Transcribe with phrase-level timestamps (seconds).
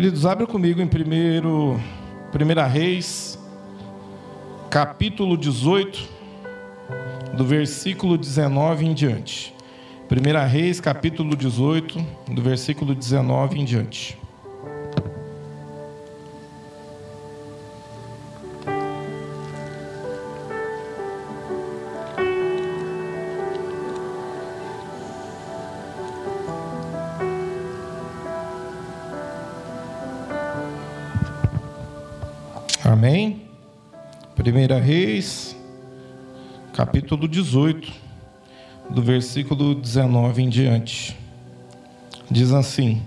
[0.00, 1.78] Queridos, abra comigo em primeiro,
[2.32, 3.38] Primeira Reis,
[4.70, 6.08] capítulo 18,
[7.36, 9.54] do versículo 19 em diante.
[10.08, 14.18] Primeira Reis, capítulo 18, do versículo 19 em diante.
[34.80, 35.54] Reis,
[36.72, 37.92] capítulo 18,
[38.88, 41.16] do versículo 19 em diante.
[42.30, 43.02] Diz assim: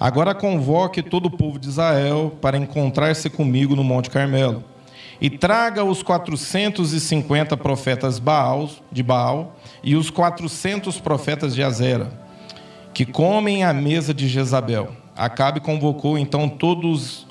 [0.00, 4.64] Agora convoque todo o povo de Israel para encontrar-se comigo no Monte Carmelo,
[5.20, 12.10] e traga os 450 profetas Baal, de Baal e os 400 profetas de Azera,
[12.92, 14.88] que comem à mesa de Jezabel.
[15.16, 17.24] Acabe convocou então todos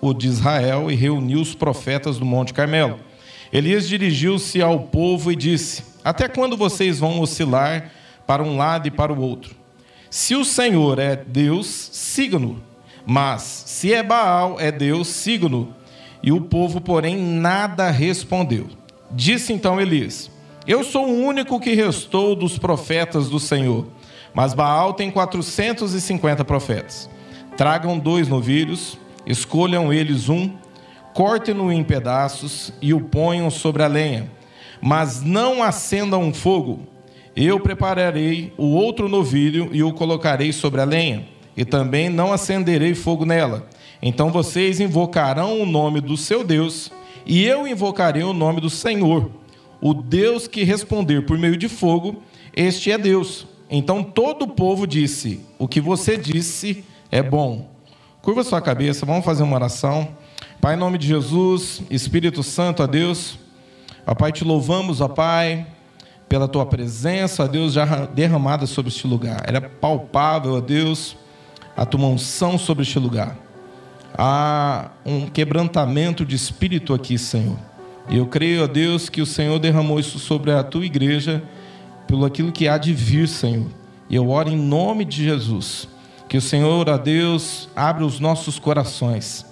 [0.00, 2.98] o de Israel e reuniu os profetas do Monte Carmelo.
[3.52, 7.90] Elias dirigiu-se ao povo e disse: Até quando vocês vão oscilar
[8.26, 9.54] para um lado e para o outro?
[10.10, 12.62] Se o Senhor é Deus, siga-no.
[13.04, 15.74] Mas se é Baal é Deus, siga-no.
[16.22, 18.68] E o povo, porém, nada respondeu.
[19.10, 20.30] Disse então Elias:
[20.66, 23.86] Eu sou o único que restou dos profetas do Senhor,
[24.32, 27.10] mas Baal tem 450 profetas.
[27.56, 30.50] Tragam dois novilhos Escolham eles um,
[31.14, 34.30] cortem-no em pedaços e o ponham sobre a lenha,
[34.80, 36.80] mas não acendam um fogo.
[37.34, 42.94] Eu prepararei o outro novilho e o colocarei sobre a lenha, e também não acenderei
[42.94, 43.68] fogo nela.
[44.02, 46.90] Então vocês invocarão o nome do seu Deus,
[47.24, 49.30] e eu invocarei o nome do Senhor.
[49.80, 52.22] O Deus que responder por meio de fogo,
[52.54, 53.46] este é Deus.
[53.70, 57.70] Então todo o povo disse: O que você disse é bom.
[58.20, 60.08] Curva sua cabeça, vamos fazer uma oração.
[60.62, 63.36] Pai, em nome de Jesus, Espírito Santo, a Deus,
[64.06, 65.66] ó Pai, te louvamos, ó Pai,
[66.28, 69.42] pela tua presença, ó Deus, já derramada sobre este lugar.
[69.44, 71.16] Era palpável, ó Deus,
[71.76, 73.36] a tua unção sobre este lugar.
[74.16, 77.58] Há um quebrantamento de espírito aqui, Senhor.
[78.08, 81.42] E eu creio, ó Deus, que o Senhor derramou isso sobre a tua igreja,
[82.06, 83.66] pelo aquilo que há de vir, Senhor.
[84.08, 85.88] E eu oro em nome de Jesus
[86.28, 89.51] que o Senhor, a Deus, abra os nossos corações.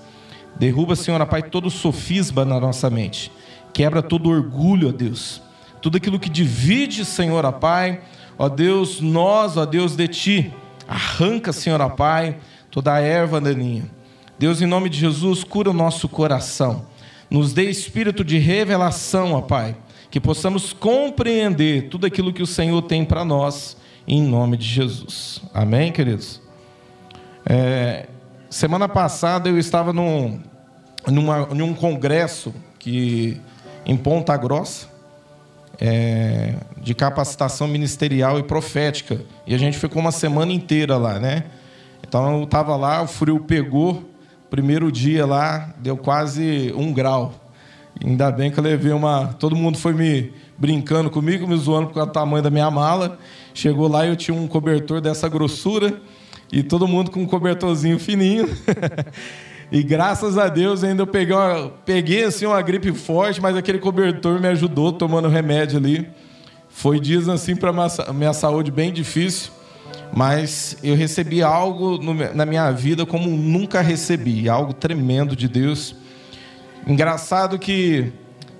[0.60, 3.32] Derruba, Senhor, Pai, todo sofisma na nossa mente.
[3.72, 5.40] Quebra todo orgulho, ó Deus.
[5.80, 8.02] Tudo aquilo que divide, Senhor, Pai.
[8.36, 10.52] Ó Deus, nós, ó Deus, de Ti.
[10.86, 12.36] Arranca, Senhor, Pai,
[12.70, 13.90] toda a erva daninha.
[14.38, 16.84] Deus, em nome de Jesus, cura o nosso coração.
[17.30, 19.74] Nos dê espírito de revelação, ó Pai.
[20.10, 25.40] Que possamos compreender tudo aquilo que o Senhor tem para nós, em nome de Jesus.
[25.54, 26.38] Amém, queridos?
[27.46, 28.08] É,
[28.50, 30.40] semana passada eu estava num,
[31.06, 33.40] numa, num congresso que,
[33.86, 34.88] em Ponta Grossa,
[35.80, 39.20] é, de capacitação ministerial e profética.
[39.46, 41.44] E a gente ficou uma semana inteira lá, né?
[42.06, 44.10] Então eu estava lá, o frio pegou.
[44.50, 47.32] Primeiro dia lá, deu quase um grau.
[48.04, 49.28] Ainda bem que eu levei uma.
[49.38, 53.16] Todo mundo foi me brincando comigo, me zoando por causa do tamanho da minha mala.
[53.54, 56.00] Chegou lá e eu tinha um cobertor dessa grossura.
[56.52, 58.48] E todo mundo com um cobertorzinho fininho.
[59.70, 63.78] e graças a Deus ainda eu peguei, uma, peguei assim uma gripe forte, mas aquele
[63.78, 66.08] cobertor me ajudou tomando remédio ali.
[66.68, 67.72] Foi dias assim para
[68.12, 69.50] minha saúde bem difícil,
[70.12, 75.94] mas eu recebi algo no, na minha vida como nunca recebi, algo tremendo de Deus.
[76.86, 78.12] Engraçado que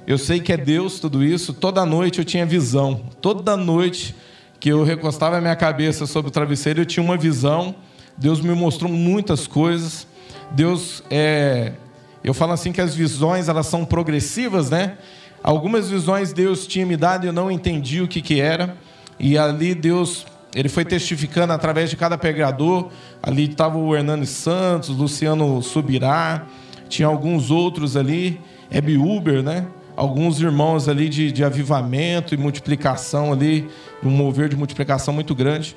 [0.07, 1.53] eu sei que é Deus tudo isso.
[1.53, 3.01] Toda noite eu tinha visão.
[3.21, 4.15] Toda noite
[4.61, 7.75] que eu recostava a minha cabeça sobre o travesseiro, eu tinha uma visão.
[8.17, 10.07] Deus me mostrou muitas coisas.
[10.51, 11.73] Deus é,
[12.23, 14.99] eu falo assim que as visões elas são progressivas, né?
[15.43, 18.77] Algumas visões Deus tinha me dado e eu não entendi o que que era.
[19.19, 22.91] E ali Deus ele foi testificando através de cada pregador.
[23.23, 26.47] Ali estava o Hernani Santos, Luciano Subirá,
[26.91, 28.39] tinha alguns outros ali,
[28.71, 29.67] Hebe Uber, né?
[30.01, 33.69] Alguns irmãos ali de, de avivamento e multiplicação ali,
[34.03, 35.77] um mover de multiplicação muito grande.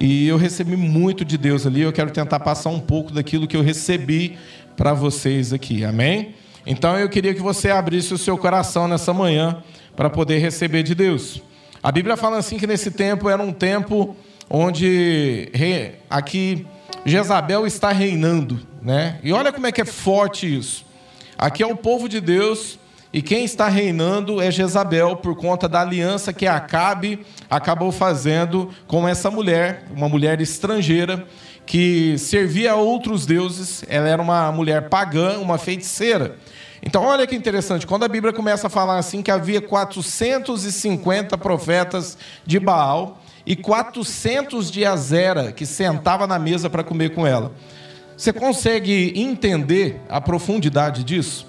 [0.00, 1.80] E eu recebi muito de Deus ali.
[1.82, 4.38] Eu quero tentar passar um pouco daquilo que eu recebi
[4.76, 5.84] para vocês aqui.
[5.84, 6.36] Amém?
[6.64, 9.60] Então eu queria que você abrisse o seu coração nessa manhã
[9.96, 11.42] para poder receber de Deus.
[11.82, 14.14] A Bíblia fala assim que nesse tempo era um tempo
[14.48, 15.50] onde
[16.08, 16.64] aqui
[17.04, 19.18] Jezabel está reinando, né?
[19.24, 20.86] E olha como é que é forte isso.
[21.36, 22.78] Aqui é o povo de Deus
[23.12, 29.08] e quem está reinando é Jezabel, por conta da aliança que Acabe acabou fazendo com
[29.08, 31.26] essa mulher, uma mulher estrangeira,
[31.64, 36.36] que servia a outros deuses, ela era uma mulher pagã, uma feiticeira.
[36.82, 42.16] Então, olha que interessante, quando a Bíblia começa a falar assim que havia 450 profetas
[42.44, 47.52] de Baal e 400 de Azera que sentava na mesa para comer com ela.
[48.16, 51.46] Você consegue entender a profundidade disso?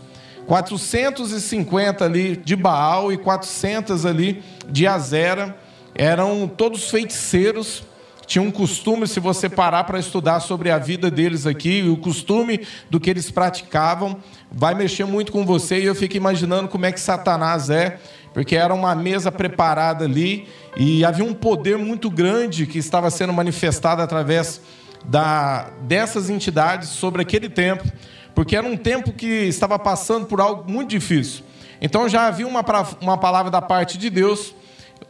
[0.48, 5.56] 450 ali de Baal e 400 ali de Azera
[5.94, 7.84] eram todos feiticeiros
[8.28, 12.68] tinha um costume, se você parar para estudar sobre a vida deles aqui, o costume
[12.90, 14.18] do que eles praticavam,
[14.52, 15.80] vai mexer muito com você.
[15.80, 17.98] E eu fico imaginando como é que Satanás é,
[18.34, 20.46] porque era uma mesa preparada ali
[20.76, 24.60] e havia um poder muito grande que estava sendo manifestado através
[25.06, 27.90] da, dessas entidades sobre aquele tempo,
[28.38, 31.44] porque era um tempo que estava passando por algo muito difícil.
[31.82, 32.64] Então já havia uma,
[33.02, 34.54] uma palavra da parte de Deus,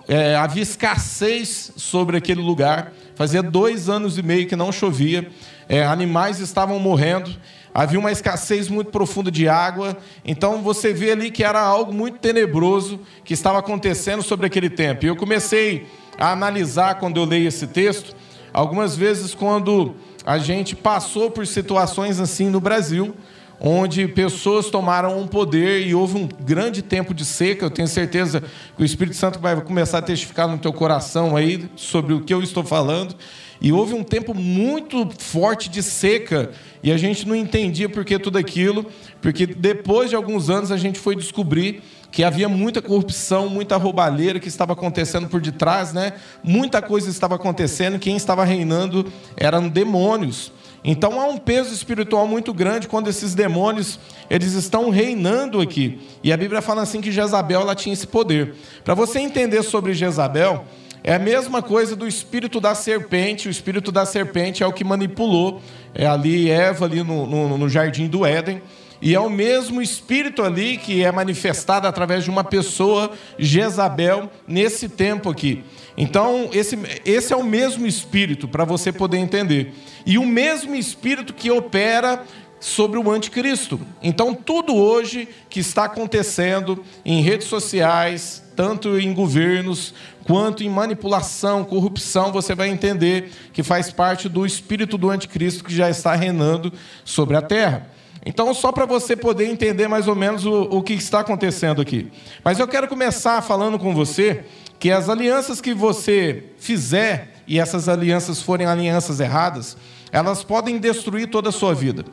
[0.07, 2.93] é, havia escassez sobre aquele lugar.
[3.15, 5.29] Fazia dois anos e meio que não chovia,
[5.67, 7.35] é, animais estavam morrendo,
[7.73, 9.97] havia uma escassez muito profunda de água.
[10.23, 15.03] Então você vê ali que era algo muito tenebroso que estava acontecendo sobre aquele tempo.
[15.03, 15.85] E eu comecei
[16.17, 18.15] a analisar quando eu leio esse texto,
[18.53, 19.97] algumas vezes quando
[20.27, 23.15] a gente passou por situações assim no Brasil
[23.61, 27.65] onde pessoas tomaram um poder e houve um grande tempo de seca.
[27.65, 28.43] Eu tenho certeza
[28.75, 32.33] que o Espírito Santo vai começar a testificar no teu coração aí sobre o que
[32.33, 33.15] eu estou falando.
[33.61, 36.51] E houve um tempo muito forte de seca
[36.83, 38.85] e a gente não entendia por que tudo aquilo,
[39.21, 41.81] porque depois de alguns anos a gente foi descobrir
[42.17, 46.13] que havia muita corrupção, muita roubalheira que estava acontecendo por detrás, né?
[46.43, 49.05] Muita coisa estava acontecendo, quem estava reinando
[49.35, 50.51] eram demônios.
[50.83, 53.99] Então há um peso espiritual muito grande quando esses demônios
[54.31, 56.01] eles estão reinando aqui.
[56.23, 58.55] E a Bíblia fala assim que Jezabel ela tinha esse poder.
[58.83, 60.65] Para você entender sobre Jezabel,
[61.03, 63.47] é a mesma coisa do espírito da serpente.
[63.47, 65.61] O espírito da serpente é o que manipulou
[65.93, 68.61] é ali Eva ali no, no, no jardim do Éden.
[69.01, 74.89] E é o mesmo espírito ali que é manifestado através de uma pessoa, Jezabel, nesse
[74.89, 75.63] tempo aqui.
[75.95, 79.73] Então, esse, esse é o mesmo espírito, para você poder entender.
[80.05, 82.23] E o mesmo espírito que opera
[82.59, 83.79] sobre o anticristo.
[84.01, 89.93] Então, tudo hoje que está acontecendo em redes sociais, tanto em governos,
[90.23, 95.75] quanto em manipulação, corrupção, você vai entender que faz parte do espírito do anticristo que
[95.75, 96.73] já está reinando
[97.05, 97.89] sobre a terra.
[98.25, 102.11] Então, só para você poder entender mais ou menos o, o que está acontecendo aqui.
[102.43, 104.43] Mas eu quero começar falando com você
[104.79, 109.77] que as alianças que você fizer, e essas alianças forem alianças erradas,
[110.11, 112.05] elas podem destruir toda a sua vida.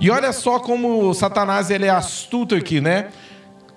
[0.00, 3.08] E olha só como Satanás ele é astuto aqui, né?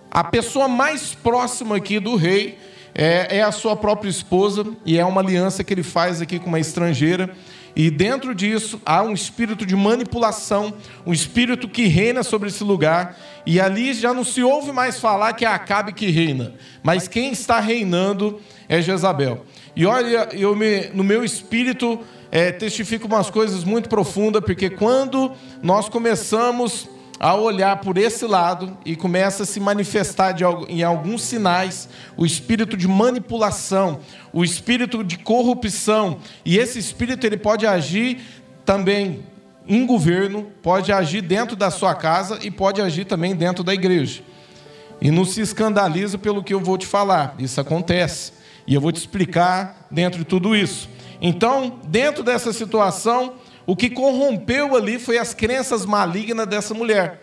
[0.09, 2.59] A pessoa mais próxima aqui do rei
[2.93, 6.47] é, é a sua própria esposa, e é uma aliança que ele faz aqui com
[6.47, 7.31] uma estrangeira.
[7.75, 10.73] E dentro disso há um espírito de manipulação,
[11.05, 13.17] um espírito que reina sobre esse lugar.
[13.45, 16.53] E ali já não se ouve mais falar que é Acabe que reina,
[16.83, 18.39] mas quem está reinando
[18.69, 19.45] é Jezabel.
[19.75, 21.99] E olha, eu me, no meu espírito
[22.31, 25.31] é, testifico umas coisas muito profundas, porque quando
[25.61, 26.87] nós começamos
[27.23, 31.87] a olhar por esse lado e começa a se manifestar de, em alguns sinais
[32.17, 33.99] o espírito de manipulação,
[34.33, 36.17] o espírito de corrupção.
[36.43, 38.19] E esse espírito ele pode agir
[38.65, 39.23] também
[39.67, 44.23] em governo, pode agir dentro da sua casa e pode agir também dentro da igreja.
[44.99, 48.33] E não se escandaliza pelo que eu vou te falar, isso acontece.
[48.65, 50.89] E eu vou te explicar dentro de tudo isso.
[51.21, 53.33] Então, dentro dessa situação,
[53.71, 57.21] o que corrompeu ali foi as crenças malignas dessa mulher.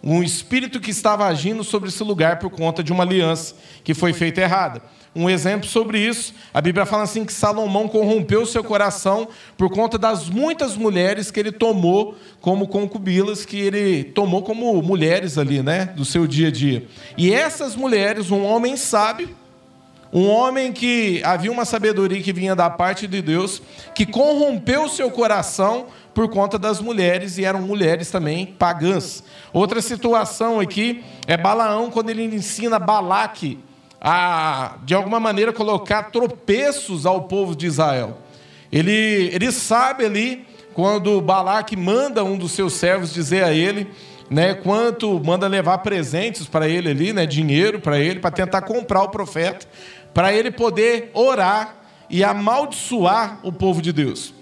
[0.00, 4.12] Um espírito que estava agindo sobre esse lugar por conta de uma aliança que foi
[4.12, 4.80] feita errada.
[5.12, 9.26] Um exemplo sobre isso, a Bíblia fala assim que Salomão corrompeu seu coração
[9.56, 15.36] por conta das muitas mulheres que ele tomou como concubilas, que ele tomou como mulheres
[15.36, 16.86] ali, né, do seu dia a dia.
[17.16, 19.30] E essas mulheres, um homem sábio,
[20.12, 23.60] um homem que havia uma sabedoria que vinha da parte de Deus,
[23.94, 29.22] que corrompeu seu coração por conta das mulheres, e eram mulheres também pagãs.
[29.52, 33.58] Outra situação aqui é Balaão, quando ele ensina Balaque
[34.00, 38.18] a, de alguma maneira, colocar tropeços ao povo de Israel.
[38.72, 43.88] Ele, ele sabe ali, quando Balaque manda um dos seus servos dizer a ele
[44.30, 49.02] né, quanto manda levar presentes para ele ali, né, dinheiro para ele, para tentar comprar
[49.02, 49.66] o profeta
[50.18, 51.76] para ele poder orar
[52.10, 54.34] e amaldiçoar o povo de Deus.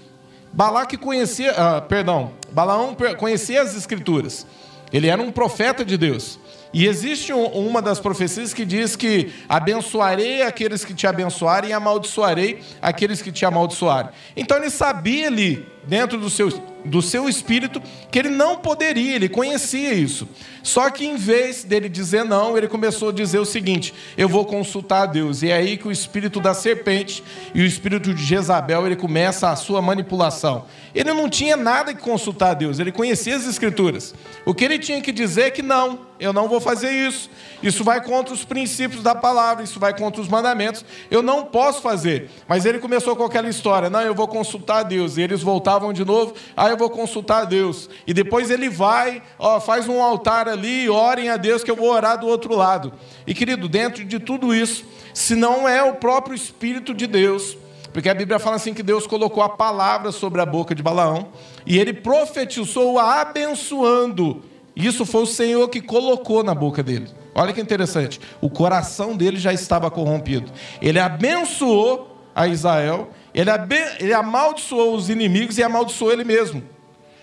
[0.51, 4.47] Balaque conhecia, ah, perdão, Balaão conhecia as escrituras.
[4.91, 6.39] Ele era um profeta de Deus.
[6.77, 11.73] E existe um, uma das profecias que diz que abençoarei aqueles que te abençoarem e
[11.73, 14.11] amaldiçoarei aqueles que te amaldiçoarem.
[14.37, 16.51] Então ele sabia ali, dentro do seu,
[16.85, 17.81] do seu espírito,
[18.11, 20.29] que ele não poderia, ele conhecia isso.
[20.63, 24.45] Só que em vez dele dizer não, ele começou a dizer o seguinte: eu vou
[24.45, 25.43] consultar a Deus.
[25.43, 27.23] E é aí que o espírito da serpente
[27.55, 30.65] e o espírito de Jezabel ele começa a sua manipulação.
[30.95, 34.15] Ele não tinha nada que consultar a Deus, ele conhecia as escrituras.
[34.45, 37.31] O que ele tinha que dizer é que não, eu não vou fazer isso.
[37.63, 40.85] Isso vai contra os princípios da palavra, isso vai contra os mandamentos.
[41.11, 42.29] Eu não posso fazer.
[42.49, 45.17] Mas ele começou com aquela história: não, eu vou consultar a Deus.
[45.17, 47.89] E eles voltavam de novo: ah, eu vou consultar a Deus.
[48.07, 51.91] E depois ele vai, ó, faz um altar ali, orem a Deus que eu vou
[51.91, 52.93] orar do outro lado.
[53.27, 57.57] E querido, dentro de tudo isso, se não é o próprio Espírito de Deus,
[57.97, 61.29] porque a Bíblia fala assim que Deus colocou a palavra sobre a boca de Balaão
[61.65, 64.43] e ele profetizou abençoando.
[64.77, 67.09] Isso foi o Senhor que colocou na boca dele.
[67.35, 68.21] Olha que interessante.
[68.43, 70.53] O coração dele já estava corrompido.
[70.83, 73.79] Ele abençoou a Israel, ele, abe...
[73.99, 76.63] ele amaldiçoou os inimigos e amaldiçoou ele mesmo.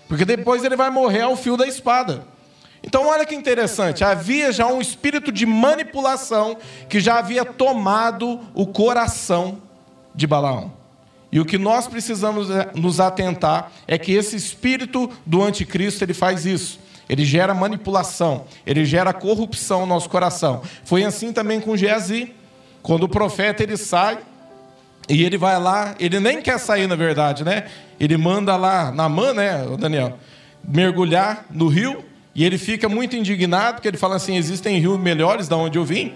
[0.07, 2.25] Porque depois ele vai morrer ao fio da espada.
[2.83, 6.57] Então, olha que interessante, havia já um espírito de manipulação
[6.89, 9.59] que já havia tomado o coração
[10.13, 10.73] de Balaão.
[11.31, 16.13] E o que nós precisamos é, nos atentar é que esse espírito do anticristo ele
[16.13, 16.79] faz isso.
[17.09, 20.61] Ele gera manipulação, ele gera corrupção no nosso coração.
[20.83, 22.33] Foi assim também com Geazi.
[22.81, 24.19] Quando o profeta ele sai
[25.07, 27.65] e ele vai lá, ele nem quer sair na verdade, né?
[27.99, 30.17] Ele manda lá na mão, né, Daniel,
[30.63, 32.03] mergulhar no rio
[32.35, 35.85] e ele fica muito indignado, porque ele fala assim: existem rios melhores da onde eu
[35.85, 36.13] vim.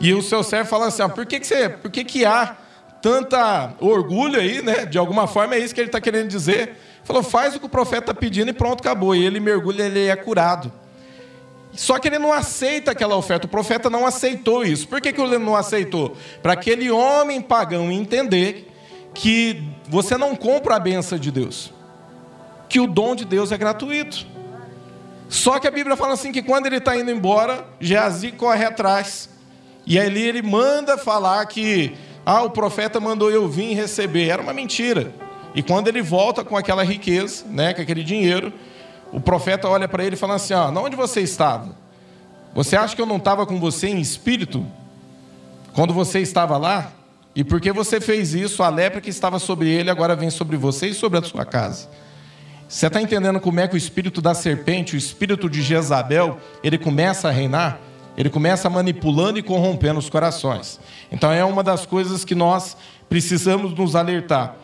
[0.00, 2.56] E o seu servo fala assim: ah, por que, que você, por que, que há
[3.02, 4.86] tanta orgulho aí, né?
[4.86, 6.76] De alguma forma é isso que ele está querendo dizer.
[7.08, 9.16] Falou: faz o que o profeta está pedindo e pronto, acabou.
[9.16, 10.70] E ele mergulha, ele é curado.
[11.72, 13.46] Só que ele não aceita aquela oferta.
[13.46, 14.86] O profeta não aceitou isso.
[14.86, 16.14] Por que, que ele não aceitou?
[16.42, 18.70] Para aquele homem pagão entender
[19.14, 21.72] que você não compra a benção de Deus,
[22.68, 24.26] que o dom de Deus é gratuito.
[25.30, 29.30] Só que a Bíblia fala assim que quando ele está indo embora, Geazi corre atrás.
[29.86, 31.96] E ali ele manda falar que
[32.26, 34.28] ah, o profeta mandou eu vir receber.
[34.28, 35.27] Era uma mentira.
[35.58, 38.52] E quando ele volta com aquela riqueza, né, com aquele dinheiro,
[39.12, 41.74] o profeta olha para ele e fala assim: ah, onde você estava?
[42.54, 44.64] Você acha que eu não estava com você em espírito?
[45.72, 46.92] Quando você estava lá?
[47.34, 50.90] E porque você fez isso, a lepra que estava sobre ele agora vem sobre você
[50.90, 51.88] e sobre a sua casa.
[52.68, 56.78] Você está entendendo como é que o espírito da serpente, o espírito de Jezabel, ele
[56.78, 57.80] começa a reinar?
[58.16, 60.78] Ele começa manipulando e corrompendo os corações.
[61.10, 62.76] Então é uma das coisas que nós
[63.08, 64.54] precisamos nos alertar.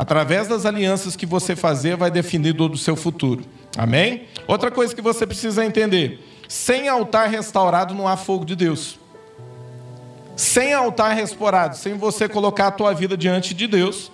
[0.00, 3.44] Através das alianças que você fazer, vai definir todo o seu futuro.
[3.76, 4.28] Amém?
[4.48, 8.98] Outra coisa que você precisa entender: sem altar restaurado não há fogo de Deus.
[10.34, 14.10] Sem altar restaurado, sem você colocar a tua vida diante de Deus,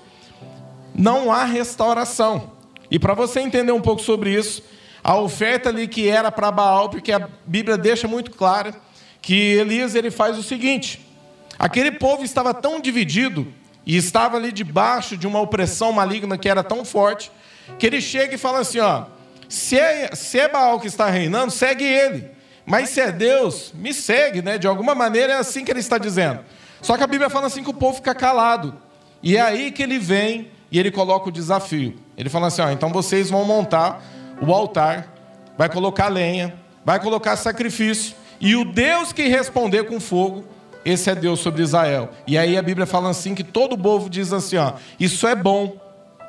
[0.93, 2.50] não há restauração.
[2.90, 4.64] E para você entender um pouco sobre isso,
[5.05, 8.75] a oferta ali que era para Baal, porque a Bíblia deixa muito claro
[9.23, 11.07] que Elias ele faz o seguinte:
[11.57, 13.47] aquele povo estava tão dividido
[13.87, 17.31] e estava ali debaixo de uma opressão maligna que era tão forte,
[17.78, 19.05] que ele chega e fala assim: ó,
[19.49, 22.31] se é, se é Baal que está reinando, segue ele.
[22.66, 24.59] Mas se é Deus, me segue, né?
[24.59, 26.40] De alguma maneira é assim que ele está dizendo.
[26.83, 28.75] Só que a Bíblia fala assim que o povo fica calado.
[29.23, 31.97] E é aí que ele vem e ele coloca o desafio.
[32.16, 34.02] Ele fala assim: ó, então vocês vão montar
[34.40, 35.14] o altar,
[35.57, 40.45] vai colocar lenha, vai colocar sacrifício, e o Deus que responder com fogo,
[40.87, 42.11] esse é Deus sobre Israel.
[42.28, 45.76] E aí a Bíblia fala assim que todo povo diz assim: ó, isso é bom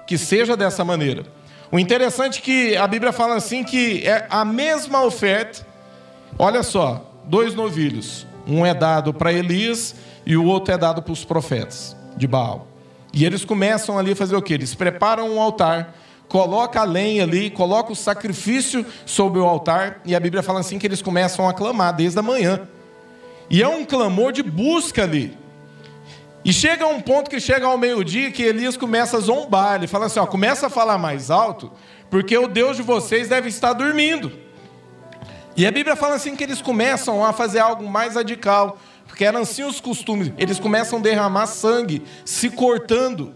[0.08, 1.24] que seja dessa maneira.
[1.72, 5.64] O interessante é que a Bíblia fala assim que é a mesma oferta.
[6.40, 8.26] Olha só, dois novilhos.
[8.48, 9.94] Um é dado para Elias
[10.26, 12.68] e o outro é dado para os profetas de Baal.
[13.14, 14.56] E eles começam ali a fazer o quê?
[14.56, 15.94] Eles preparam um altar,
[16.28, 20.80] coloca a lenha ali, coloca o sacrifício sobre o altar, e a Bíblia fala assim
[20.80, 22.68] que eles começam a clamar desde a manhã.
[23.50, 25.38] E é um clamor de busca ali.
[26.44, 29.76] E chega um ponto que chega ao meio-dia que Elias começa a zombar.
[29.76, 31.72] Ele fala assim: ó, começa a falar mais alto,
[32.10, 34.32] porque o Deus de vocês deve estar dormindo.
[35.56, 38.78] E a Bíblia fala assim que eles começam a fazer algo mais radical
[39.08, 40.32] porque eram assim os costumes.
[40.38, 43.34] Eles começam a derramar sangue, se cortando.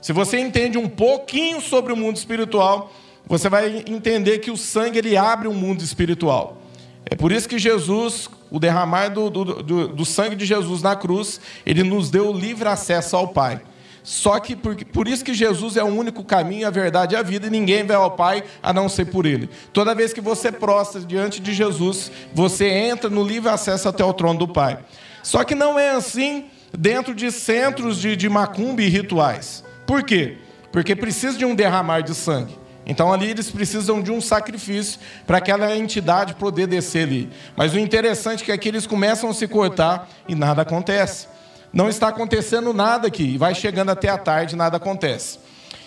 [0.00, 2.92] Se você entende um pouquinho sobre o mundo espiritual,
[3.26, 6.58] você vai entender que o sangue ele abre o um mundo espiritual.
[7.06, 10.94] É por isso que Jesus, o derramar do, do, do, do sangue de Jesus na
[10.94, 13.60] cruz, ele nos deu livre acesso ao Pai.
[14.04, 17.22] Só que por, por isso que Jesus é o único caminho, a verdade e a
[17.22, 19.48] vida, e ninguém vai ao Pai a não ser por Ele.
[19.72, 24.12] Toda vez que você prostra diante de Jesus, você entra no livre acesso até o
[24.12, 24.78] trono do Pai.
[25.22, 26.44] Só que não é assim
[26.76, 29.64] dentro de centros de, de macumba e rituais.
[29.86, 30.36] Por quê?
[30.70, 32.63] Porque precisa de um derramar de sangue.
[32.86, 37.30] Então ali eles precisam de um sacrifício para aquela entidade poder descer ali.
[37.56, 41.28] Mas o interessante é que aqui eles começam a se cortar e nada acontece.
[41.72, 43.36] Não está acontecendo nada aqui.
[43.38, 45.38] Vai chegando até a tarde, nada acontece.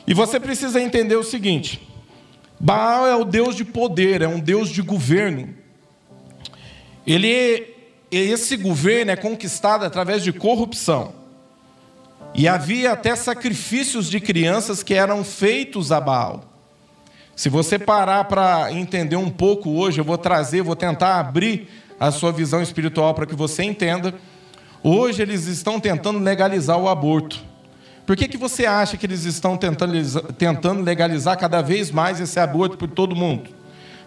[0.06, 1.88] E você precisa entender o seguinte:
[2.60, 5.54] Baal é o Deus de poder, é um Deus de governo.
[7.06, 7.74] Ele,
[8.12, 11.14] esse governo é conquistado através de corrupção.
[12.34, 16.57] E havia até sacrifícios de crianças que eram feitos a Baal.
[17.38, 22.10] Se você parar para entender um pouco hoje, eu vou trazer, vou tentar abrir a
[22.10, 24.16] sua visão espiritual para que você entenda.
[24.82, 27.40] Hoje eles estão tentando legalizar o aborto.
[28.08, 29.94] Por que, que você acha que eles estão tentando,
[30.34, 33.52] tentando legalizar cada vez mais esse aborto por todo mundo?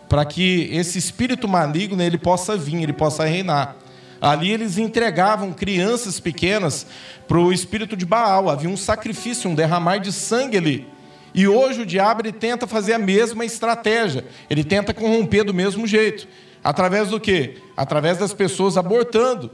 [0.08, 3.76] Para que esse espírito maligno ele possa vir, ele possa reinar.
[4.20, 6.84] Ali eles entregavam crianças pequenas
[7.28, 8.50] para o espírito de Baal.
[8.50, 10.99] Havia um sacrifício, um derramar de sangue ali.
[11.34, 14.24] E hoje o diabo ele tenta fazer a mesma estratégia.
[14.48, 16.26] Ele tenta corromper do mesmo jeito.
[16.62, 17.58] Através do quê?
[17.76, 19.50] Através das pessoas abortando.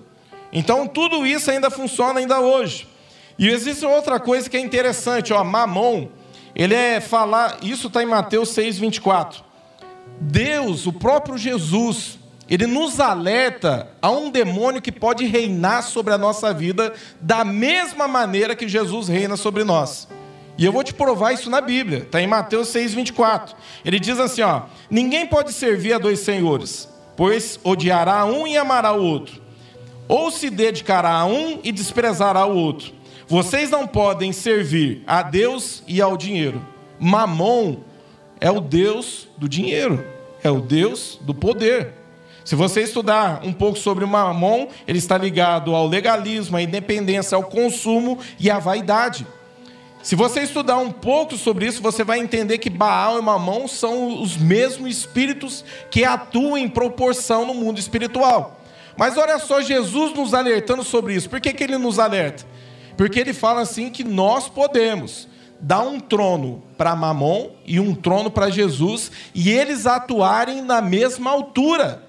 [0.52, 2.88] Então tudo isso ainda funciona ainda hoje.
[3.38, 6.08] E existe outra coisa que é interessante, ó, Mamon,
[6.54, 9.44] ele é falar, isso está em Mateus 6, 24.
[10.18, 12.18] Deus, o próprio Jesus,
[12.48, 18.08] ele nos alerta a um demônio que pode reinar sobre a nossa vida da mesma
[18.08, 20.08] maneira que Jesus reina sobre nós.
[20.58, 23.54] E eu vou te provar isso na Bíblia, está em Mateus 6, 24.
[23.84, 28.92] Ele diz assim: ó, ninguém pode servir a dois senhores, pois odiará um e amará
[28.92, 29.46] o outro
[30.08, 32.92] ou se dedicará a um e desprezará o outro.
[33.26, 36.64] Vocês não podem servir a Deus e ao dinheiro.
[36.98, 37.78] Mamon
[38.40, 40.04] é o Deus do dinheiro,
[40.42, 41.92] é o Deus do poder.
[42.44, 47.34] Se você estudar um pouco sobre o Mamon, ele está ligado ao legalismo, à independência,
[47.34, 49.26] ao consumo e à vaidade.
[50.06, 54.22] Se você estudar um pouco sobre isso, você vai entender que Baal e Mamon são
[54.22, 58.60] os mesmos espíritos que atuam em proporção no mundo espiritual.
[58.96, 61.28] Mas olha só Jesus nos alertando sobre isso.
[61.28, 62.44] Por que, que ele nos alerta?
[62.96, 65.26] Porque ele fala assim que nós podemos
[65.58, 71.32] dar um trono para Mamon e um trono para Jesus e eles atuarem na mesma
[71.32, 72.00] altura,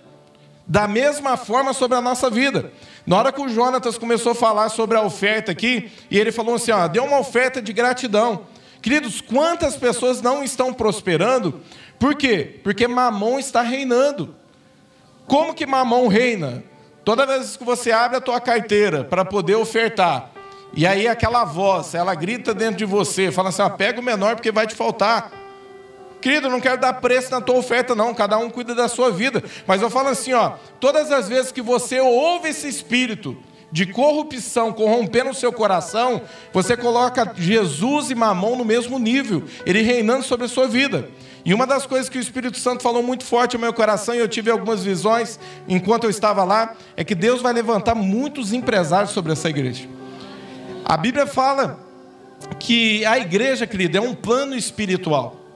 [0.67, 2.71] da mesma forma sobre a nossa vida.
[3.07, 6.55] Na hora que o Jonatas começou a falar sobre a oferta aqui, e ele falou
[6.55, 8.41] assim: ó, deu uma oferta de gratidão.
[8.81, 11.61] Queridos, quantas pessoas não estão prosperando?
[11.97, 12.59] Por quê?
[12.61, 14.35] Porque Mamon está reinando.
[15.25, 16.65] Como que Mamon reina?
[17.05, 20.31] Toda vez que você abre a tua carteira para poder ofertar,
[20.73, 24.35] e aí aquela voz, ela grita dentro de você, fala assim: ah, pega o menor
[24.35, 25.31] porque vai te faltar.
[26.21, 28.13] Querido, não quero dar preço na tua oferta, não.
[28.13, 29.43] Cada um cuida da sua vida.
[29.65, 33.37] Mas eu falo assim, ó, todas as vezes que você ouve esse espírito
[33.71, 36.21] de corrupção corrompendo o seu coração,
[36.53, 41.09] você coloca Jesus e Mamon no mesmo nível, ele reinando sobre a sua vida.
[41.43, 44.19] E uma das coisas que o Espírito Santo falou muito forte no meu coração, e
[44.19, 49.11] eu tive algumas visões enquanto eu estava lá, é que Deus vai levantar muitos empresários
[49.11, 49.87] sobre essa igreja.
[50.83, 51.79] A Bíblia fala
[52.59, 55.46] que a igreja, querida, é um plano espiritual.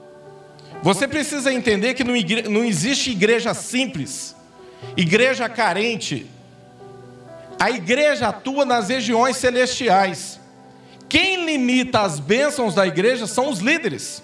[0.82, 4.34] Você precisa entender que não existe igreja simples,
[4.96, 6.26] igreja carente.
[7.58, 10.40] A igreja atua nas regiões celestiais.
[11.08, 14.22] Quem limita as bênçãos da igreja são os líderes.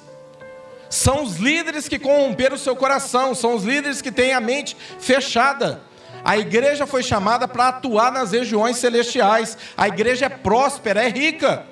[0.91, 4.77] São os líderes que corromperam o seu coração, são os líderes que têm a mente
[4.99, 5.81] fechada.
[6.25, 9.57] A igreja foi chamada para atuar nas regiões celestiais.
[9.77, 11.65] A igreja é próspera, é rica.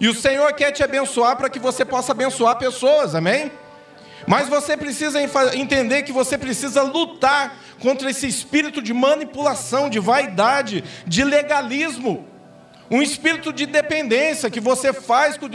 [0.00, 3.52] E o Senhor quer te abençoar para que você possa abençoar pessoas, amém?
[4.26, 5.18] Mas você precisa
[5.54, 12.32] entender que você precisa lutar contra esse espírito de manipulação, de vaidade, de legalismo
[12.92, 15.48] um espírito de dependência que você faz com,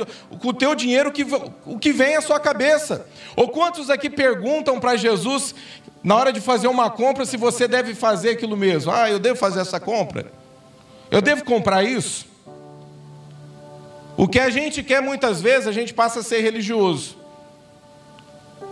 [0.44, 1.24] o teu dinheiro que,
[1.68, 3.06] o que vem à sua cabeça.
[3.36, 5.54] Ou quantos aqui perguntam para Jesus,
[6.04, 8.92] na hora de fazer uma compra, se você deve fazer aquilo mesmo?
[8.92, 10.32] Ah, eu devo fazer essa compra?
[11.12, 12.26] Eu devo comprar isso?
[14.18, 17.16] O que a gente quer muitas vezes, a gente passa a ser religioso.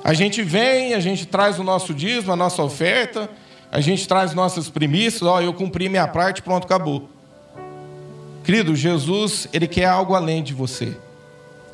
[0.06, 3.28] A gente vem, a gente traz o nosso dízimo, a nossa oferta,
[3.72, 7.10] a gente traz nossas primícias, ó, eu cumpri minha parte, pronto, acabou.
[8.44, 10.96] Querido, Jesus, ele quer algo além de você.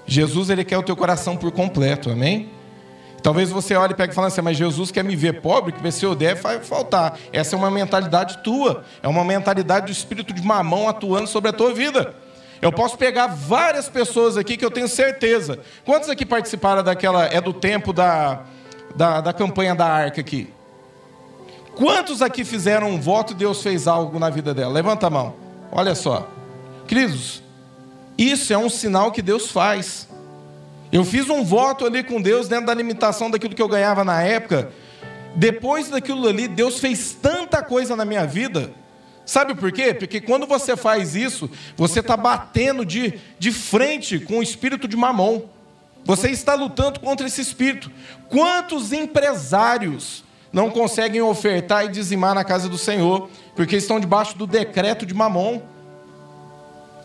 [0.07, 2.49] Jesus, ele quer o teu coração por completo, amém?
[3.21, 5.91] Talvez você olhe e pegue e fale assim, mas Jesus quer me ver pobre, que
[5.91, 7.19] se eu der, vai faltar.
[7.33, 11.53] Essa é uma mentalidade tua, é uma mentalidade do espírito de mamão atuando sobre a
[11.53, 12.15] tua vida.
[12.61, 15.59] Eu posso pegar várias pessoas aqui que eu tenho certeza.
[15.83, 17.25] Quantos aqui participaram daquela.
[17.25, 18.43] É do tempo da,
[18.95, 20.53] da, da campanha da arca aqui?
[21.75, 24.71] Quantos aqui fizeram um voto e Deus fez algo na vida dela?
[24.71, 25.33] Levanta a mão.
[25.71, 26.29] Olha só.
[26.87, 27.41] Queridos,
[28.17, 30.07] isso é um sinal que Deus faz.
[30.91, 34.21] Eu fiz um voto ali com Deus dentro da limitação daquilo que eu ganhava na
[34.21, 34.69] época.
[35.35, 38.71] Depois daquilo ali, Deus fez tanta coisa na minha vida.
[39.31, 39.93] Sabe por quê?
[39.93, 44.97] Porque quando você faz isso, você está batendo de, de frente com o espírito de
[44.97, 45.45] mamão.
[46.03, 47.89] Você está lutando contra esse espírito.
[48.27, 54.45] Quantos empresários não conseguem ofertar e dizimar na casa do Senhor, porque estão debaixo do
[54.45, 55.61] decreto de mamon?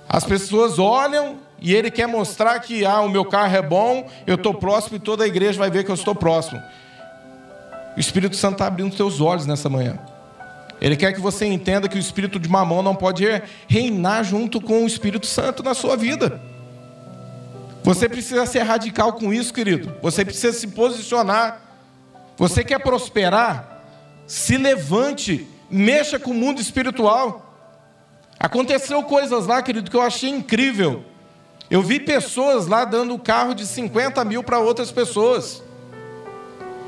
[0.08, 4.34] As pessoas olham e ele quer mostrar que ah, o meu carro é bom, eu
[4.34, 6.60] estou próximo e toda a igreja vai ver que eu estou próximo.
[7.96, 9.96] O Espírito Santo está abrindo seus olhos nessa manhã.
[10.80, 13.24] Ele quer que você entenda que o espírito de mamão não pode
[13.66, 16.40] reinar junto com o Espírito Santo na sua vida.
[17.82, 19.94] Você precisa ser radical com isso, querido.
[20.02, 21.60] Você precisa se posicionar.
[22.36, 23.84] Você quer prosperar?
[24.26, 27.46] Se levante, mexa com o mundo espiritual.
[28.38, 31.04] Aconteceu coisas lá, querido, que eu achei incrível.
[31.70, 35.62] Eu vi pessoas lá dando carro de 50 mil para outras pessoas.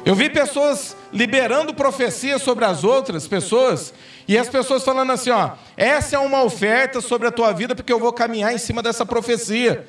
[0.04, 3.94] Eu vi pessoas liberando profecia sobre as outras pessoas,
[4.26, 7.92] e as pessoas falando assim: ó, essa é uma oferta sobre a tua vida, porque
[7.92, 9.86] eu vou caminhar em cima dessa profecia.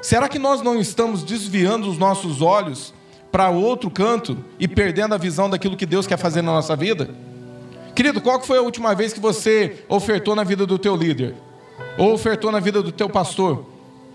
[0.00, 2.94] Será que nós não estamos desviando os nossos olhos
[3.30, 7.10] para outro canto e perdendo a visão daquilo que Deus quer fazer na nossa vida?
[7.94, 11.34] Querido, qual foi a última vez que você ofertou na vida do teu líder?
[11.98, 13.66] Ou ofertou na vida do teu pastor?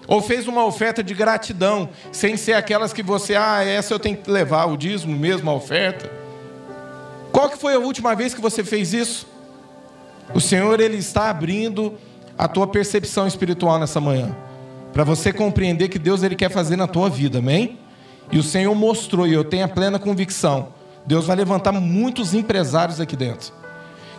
[0.07, 4.17] Ou fez uma oferta de gratidão, sem ser aquelas que você, ah, essa eu tenho
[4.17, 6.24] que levar, o dízimo mesmo, a oferta.
[7.35, 9.27] Qual que foi a última vez que você fez isso?
[10.33, 11.95] O Senhor, Ele está abrindo
[12.37, 14.33] a tua percepção espiritual nessa manhã.
[14.93, 17.77] Para você compreender que Deus, Ele quer fazer na tua vida, amém?
[18.31, 20.69] E o Senhor mostrou, e eu tenho a plena convicção,
[21.05, 23.51] Deus vai levantar muitos empresários aqui dentro.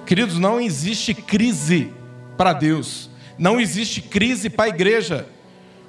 [0.04, 1.90] Queridos, não existe crise
[2.36, 3.08] para Deus.
[3.38, 5.26] Não existe crise para a igreja.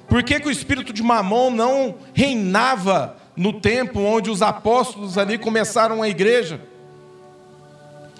[0.08, 5.36] Por que, que o espírito de Mamon não reinava no tempo onde os apóstolos ali
[5.36, 6.58] começaram a igreja?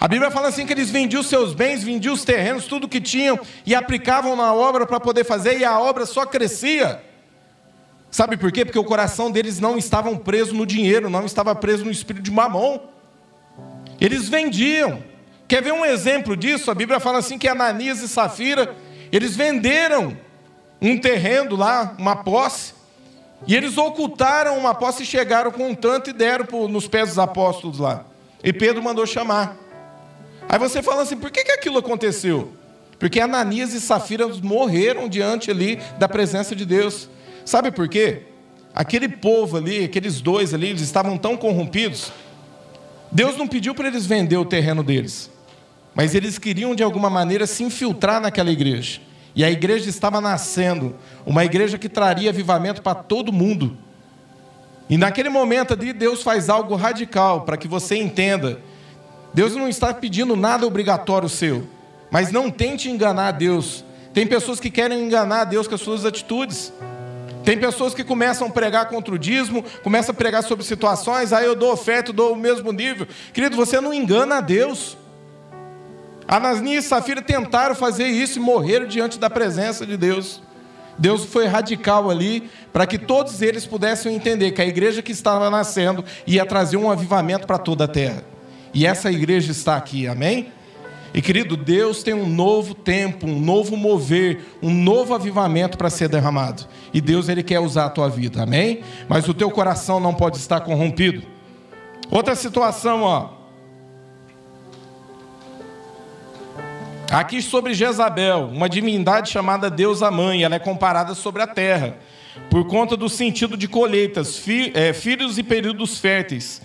[0.00, 3.38] A Bíblia fala assim que eles vendiam seus bens, vendiam os terrenos, tudo que tinham
[3.66, 7.02] e aplicavam na obra para poder fazer e a obra só crescia.
[8.10, 8.64] Sabe por quê?
[8.64, 12.30] Porque o coração deles não estava preso no dinheiro, não estava preso no espírito de
[12.30, 12.78] Mamon.
[14.00, 15.02] Eles vendiam.
[15.48, 16.70] Quer ver um exemplo disso?
[16.70, 18.76] A Bíblia fala assim que Ananias e Safira,
[19.10, 20.16] eles venderam
[20.80, 22.72] um terreno lá, uma posse,
[23.46, 27.18] e eles ocultaram uma posse e chegaram com um tanto e deram nos pés dos
[27.18, 28.04] apóstolos lá.
[28.44, 29.67] E Pedro mandou chamar.
[30.48, 32.52] Aí você fala assim: por que, que aquilo aconteceu?
[32.98, 37.08] Porque Ananias e Safira morreram diante ali da presença de Deus.
[37.44, 38.22] Sabe por quê?
[38.74, 42.12] Aquele povo ali, aqueles dois ali, eles estavam tão corrompidos.
[43.10, 45.30] Deus não pediu para eles vender o terreno deles,
[45.94, 49.00] mas eles queriam de alguma maneira se infiltrar naquela igreja.
[49.34, 53.76] E a igreja estava nascendo, uma igreja que traria avivamento para todo mundo.
[54.90, 58.60] E naquele momento ali, Deus faz algo radical para que você entenda.
[59.32, 61.66] Deus não está pedindo nada obrigatório seu,
[62.10, 63.84] mas não tente enganar Deus.
[64.12, 66.72] Tem pessoas que querem enganar Deus com as suas atitudes.
[67.44, 71.46] Tem pessoas que começam a pregar contra o dízimo, começam a pregar sobre situações, aí
[71.46, 73.06] eu dou oferta, dou o mesmo nível.
[73.32, 74.96] Querido, você não engana a Deus.
[76.26, 80.42] Ananias e Safira tentaram fazer isso e morreram diante da presença de Deus.
[80.98, 85.48] Deus foi radical ali para que todos eles pudessem entender que a igreja que estava
[85.48, 88.24] nascendo ia trazer um avivamento para toda a terra.
[88.78, 90.52] E essa igreja está aqui, amém?
[91.12, 96.08] E querido, Deus tem um novo tempo, um novo mover, um novo avivamento para ser
[96.08, 96.64] derramado.
[96.94, 98.82] E Deus ele quer usar a tua vida, amém?
[99.08, 101.24] Mas o teu coração não pode estar corrompido.
[102.08, 103.30] Outra situação, ó.
[107.10, 111.98] Aqui sobre Jezabel, uma divindade chamada Deusa Mãe, ela é comparada sobre a terra,
[112.48, 114.40] por conta do sentido de colheitas,
[114.72, 116.62] é, filhos e períodos férteis.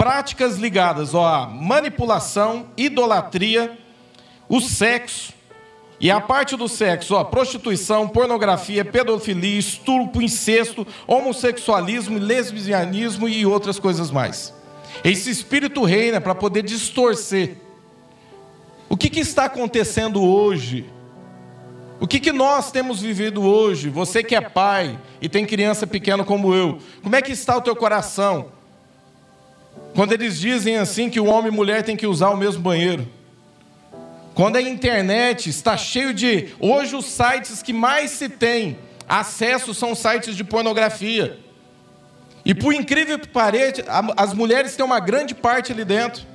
[0.00, 3.78] Práticas ligadas à manipulação, idolatria,
[4.48, 5.34] o sexo,
[6.00, 13.78] e a parte do sexo, ó, prostituição, pornografia, pedofilia, estupro, incesto, homossexualismo, lesbianismo e outras
[13.78, 14.54] coisas mais.
[15.04, 17.58] Esse espírito reina para poder distorcer
[18.88, 20.88] o que, que está acontecendo hoje?
[22.00, 23.90] O que, que nós temos vivido hoje?
[23.90, 27.60] Você que é pai e tem criança pequena como eu, como é que está o
[27.60, 28.58] teu coração?
[30.00, 33.06] Quando eles dizem assim que o homem e mulher têm que usar o mesmo banheiro.
[34.32, 36.54] Quando a internet está cheio de.
[36.58, 41.38] Hoje, os sites que mais se tem acesso são sites de pornografia.
[42.46, 43.84] E por incrível que pareça,
[44.16, 46.26] as mulheres têm uma grande parte ali dentro.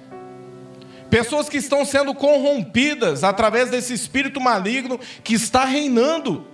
[1.10, 6.45] Pessoas que estão sendo corrompidas através desse espírito maligno que está reinando.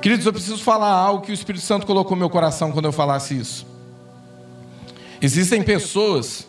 [0.00, 2.92] Queridos, eu preciso falar algo que o Espírito Santo colocou no meu coração quando eu
[2.92, 3.73] falasse isso.
[5.20, 6.46] Existem pessoas,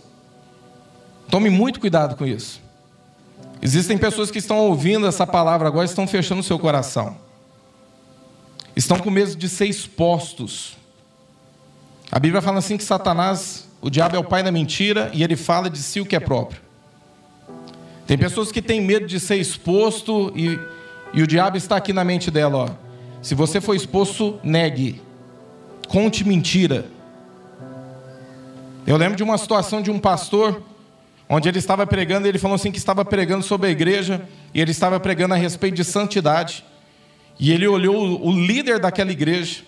[1.30, 2.62] tome muito cuidado com isso.
[3.62, 7.18] Existem pessoas que estão ouvindo essa palavra agora e estão fechando o seu coração.
[8.76, 10.78] Estão com medo de ser expostos.
[12.12, 15.36] A Bíblia fala assim que Satanás, o diabo é o pai da mentira e ele
[15.36, 16.62] fala de si o que é próprio.
[18.06, 20.60] Tem pessoas que têm medo de ser exposto e,
[21.14, 22.86] e o diabo está aqui na mente dela, ó.
[23.22, 25.02] Se você for exposto, negue.
[25.88, 26.86] Conte mentira.
[28.88, 30.62] Eu lembro de uma situação de um pastor
[31.28, 34.70] onde ele estava pregando, ele falou assim que estava pregando sobre a igreja, e ele
[34.70, 36.64] estava pregando a respeito de santidade.
[37.40, 39.64] E ele olhou o líder daquela igreja,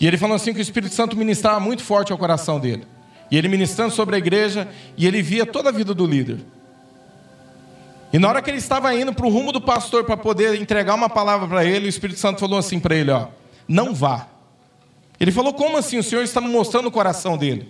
[0.00, 2.86] e ele falou assim que o Espírito Santo ministrava muito forte ao coração dele.
[3.30, 6.38] E ele ministrando sobre a igreja, e ele via toda a vida do líder.
[8.10, 10.94] E na hora que ele estava indo para o rumo do pastor para poder entregar
[10.94, 13.26] uma palavra para ele, o Espírito Santo falou assim para ele: ó,
[13.68, 14.28] não vá.
[15.20, 15.98] Ele falou: como assim?
[15.98, 17.68] O Senhor está me mostrando o coração dele.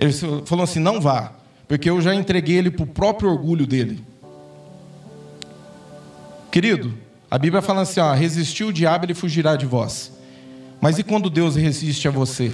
[0.00, 0.12] Ele
[0.44, 1.34] falou assim: não vá
[1.70, 4.04] porque eu já entreguei ele para o próprio orgulho dele.
[6.50, 6.92] Querido,
[7.30, 10.10] a Bíblia fala assim: ó, resistiu o diabo, ele fugirá de vós.
[10.80, 12.52] Mas e quando Deus resiste a você?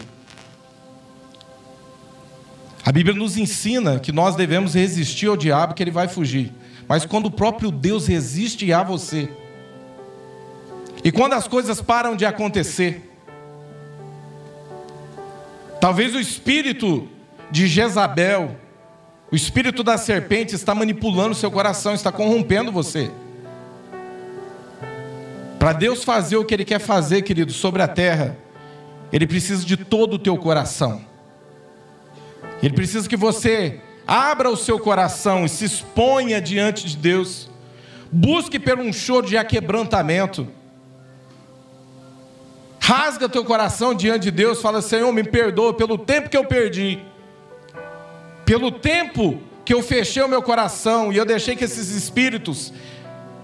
[2.85, 6.53] A Bíblia nos ensina que nós devemos resistir ao diabo, que ele vai fugir.
[6.87, 9.31] Mas quando o próprio Deus resiste a você,
[11.03, 13.11] e quando as coisas param de acontecer,
[15.81, 17.09] talvez o espírito
[17.51, 18.57] de Jezabel,
[19.31, 23.11] o espírito da serpente está manipulando seu coração, está corrompendo você.
[25.59, 28.37] Para Deus fazer o que Ele quer fazer, querido, sobre a terra,
[29.13, 31.05] Ele precisa de todo o teu coração.
[32.63, 37.51] Ele precisa que você abra o seu coração e se exponha diante de Deus.
[38.11, 40.47] Busque por um choro de aquebrantamento.
[42.79, 47.01] Rasga teu coração diante de Deus, fala: Senhor, me perdoa pelo tempo que eu perdi
[48.47, 52.73] pelo tempo que eu fechei o meu coração e eu deixei que esses espíritos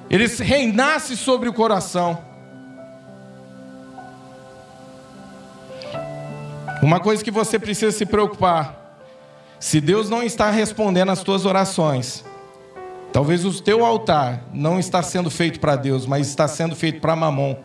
[0.09, 2.19] eles reinassem sobre o coração.
[6.81, 8.97] Uma coisa que você precisa se preocupar:
[9.59, 12.25] se Deus não está respondendo às tuas orações,
[13.13, 17.17] talvez o teu altar não está sendo feito para Deus, mas está sendo feito para
[17.17, 17.57] Mamon.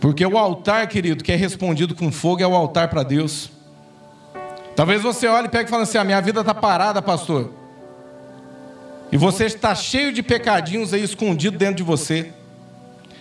[0.00, 3.50] Porque o altar, querido, que é respondido com fogo é o altar para Deus.
[4.74, 7.52] Talvez você olhe e pegue e fale assim: a minha vida está parada, pastor.
[9.10, 12.32] E você está cheio de pecadinhos aí escondido dentro de você.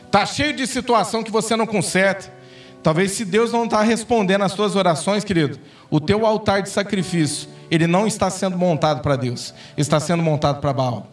[0.06, 2.32] Está cheio de situação que você não conserta.
[2.82, 5.60] Talvez se Deus não está respondendo às suas orações, querido,
[5.90, 10.60] o teu altar de sacrifício, ele não está sendo montado para Deus, está sendo montado
[10.60, 11.08] para Baal.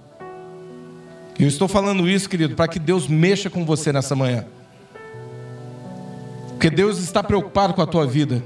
[1.39, 4.47] Eu estou falando isso, querido, para que Deus mexa com você nessa manhã.
[6.49, 8.43] Porque Deus está preocupado com a tua vida.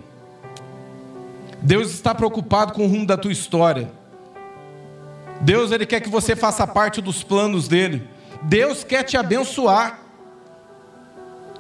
[1.63, 3.91] Deus está preocupado com o rumo da tua história.
[5.41, 8.09] Deus ele quer que você faça parte dos planos dele.
[8.43, 10.01] Deus quer te abençoar.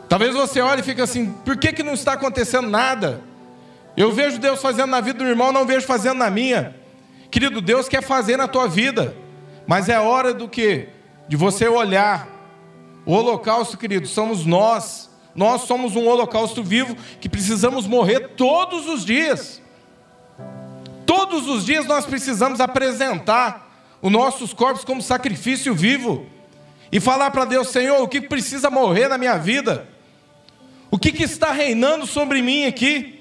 [0.08, 3.22] Talvez você olhe e fique assim: por que, que não está acontecendo nada?
[3.96, 6.74] Eu vejo Deus fazendo na vida do irmão, não vejo fazendo na minha.
[7.30, 9.16] Querido, Deus quer fazer na tua vida,
[9.66, 10.88] mas é hora do que?
[11.28, 12.28] De você olhar.
[13.06, 15.10] O holocausto, querido, somos nós.
[15.34, 19.61] Nós somos um holocausto vivo que precisamos morrer todos os dias.
[21.22, 26.26] Todos os dias nós precisamos apresentar os nossos corpos como sacrifício vivo
[26.90, 29.86] e falar para Deus: Senhor, o que precisa morrer na minha vida?
[30.90, 33.20] O que, que está reinando sobre mim aqui?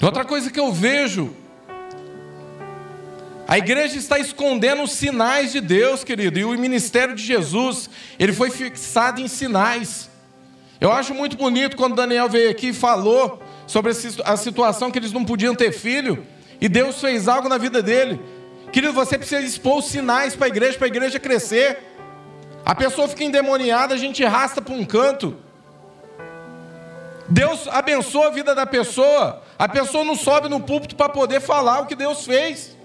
[0.00, 1.36] Outra coisa que eu vejo,
[3.46, 8.32] a igreja está escondendo os sinais de Deus, querido, e o ministério de Jesus, ele
[8.32, 10.08] foi fixado em sinais.
[10.80, 13.92] Eu acho muito bonito quando Daniel veio aqui e falou sobre
[14.24, 16.26] a situação que eles não podiam ter filho,
[16.60, 18.20] e Deus fez algo na vida dele.
[18.72, 21.78] Querido, você precisa expor os sinais para a igreja, para a igreja crescer.
[22.66, 25.36] A pessoa fica endemoniada, a gente arrasta para um canto.
[27.28, 29.40] Deus abençoa a vida da pessoa.
[29.56, 32.76] A pessoa não sobe no púlpito para poder falar o que Deus fez.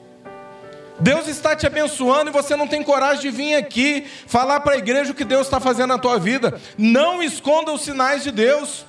[0.99, 4.77] Deus está te abençoando e você não tem coragem de vir aqui falar para a
[4.77, 6.61] igreja o que Deus está fazendo na tua vida.
[6.77, 8.85] Não esconda os sinais de Deus.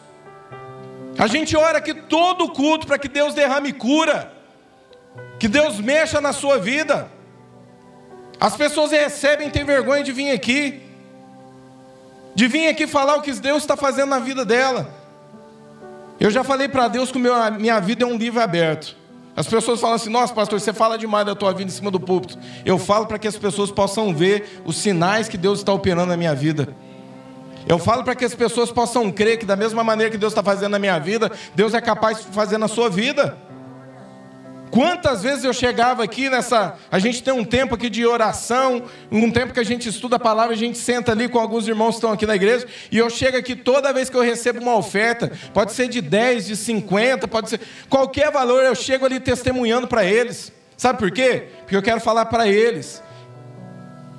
[1.19, 4.33] A gente ora aqui todo culto para que Deus derrame cura.
[5.39, 7.11] Que Deus mexa na sua vida.
[8.39, 10.83] As pessoas recebem, têm vergonha de vir aqui,
[12.35, 14.91] de vir aqui falar o que Deus está fazendo na vida dela.
[16.21, 18.97] Eu já falei para Deus que a minha vida é um livro aberto.
[19.35, 22.01] As pessoas falam assim: Nossa, pastor, você fala demais da tua vida em cima do
[22.01, 22.39] púlpito.
[22.65, 26.17] Eu falo para que as pessoas possam ver os sinais que Deus está operando na
[26.17, 26.75] minha vida.
[27.67, 30.43] Eu falo para que as pessoas possam crer que, da mesma maneira que Deus está
[30.43, 33.37] fazendo na minha vida, Deus é capaz de fazer na sua vida.
[34.71, 36.77] Quantas vezes eu chegava aqui nessa.
[36.91, 40.19] A gente tem um tempo aqui de oração, um tempo que a gente estuda a
[40.19, 43.09] palavra, a gente senta ali com alguns irmãos que estão aqui na igreja, e eu
[43.09, 47.27] chego aqui toda vez que eu recebo uma oferta, pode ser de 10, de 50,
[47.27, 47.61] pode ser.
[47.89, 50.53] Qualquer valor, eu chego ali testemunhando para eles.
[50.77, 51.49] Sabe por quê?
[51.61, 53.03] Porque eu quero falar para eles.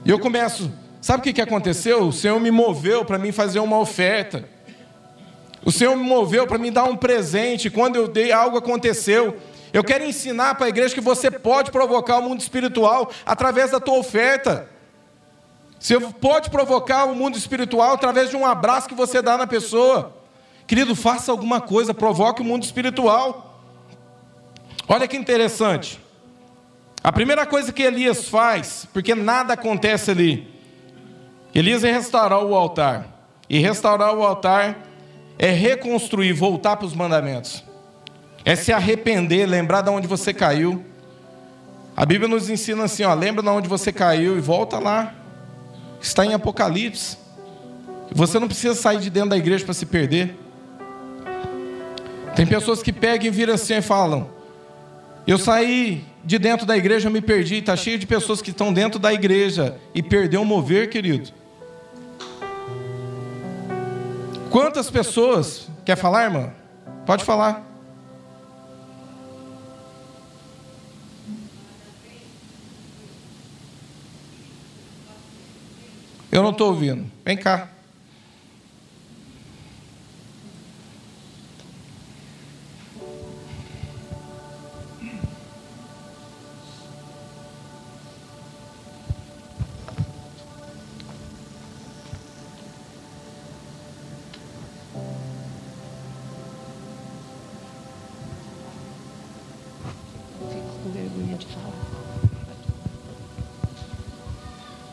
[0.03, 0.71] E eu começo.
[1.01, 2.07] Sabe o que, que aconteceu?
[2.07, 4.47] O Senhor me moveu para mim fazer uma oferta.
[5.63, 7.69] O Senhor me moveu para me dar um presente.
[7.69, 9.37] Quando eu dei, algo aconteceu.
[9.73, 13.79] Eu quero ensinar para a igreja que você pode provocar o mundo espiritual através da
[13.79, 14.67] tua oferta.
[15.79, 20.15] Você pode provocar o mundo espiritual através de um abraço que você dá na pessoa.
[20.65, 23.61] Querido, faça alguma coisa, provoque o mundo espiritual.
[24.87, 25.99] Olha que interessante.
[27.03, 30.56] A primeira coisa que Elias faz, porque nada acontece ali,
[31.53, 33.05] Elias é restaurar o altar.
[33.49, 34.77] E restaurar o altar
[35.39, 37.67] é reconstruir, voltar para os mandamentos
[38.47, 40.81] é se arrepender, lembrar de onde você caiu.
[41.93, 45.13] A Bíblia nos ensina assim, ó, lembra de onde você caiu e volta lá.
[45.99, 47.17] Está em Apocalipse.
[48.09, 50.33] Você não precisa sair de dentro da igreja para se perder.
[52.37, 54.29] Tem pessoas que pegam e viram assim e falam:
[55.27, 57.55] Eu saí de dentro da igreja, eu me perdi.
[57.55, 61.31] Está cheio de pessoas que estão dentro da igreja e perdeu o mover, querido.
[64.49, 65.67] Quantas pessoas.
[65.83, 66.53] Quer falar, irmã?
[67.05, 67.65] Pode falar.
[76.31, 77.05] Eu não estou ouvindo.
[77.25, 77.76] Vem cá.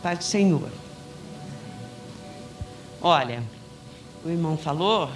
[0.04, 0.70] Pai do Senhor.
[3.00, 3.42] Olha,
[4.22, 5.10] o irmão falou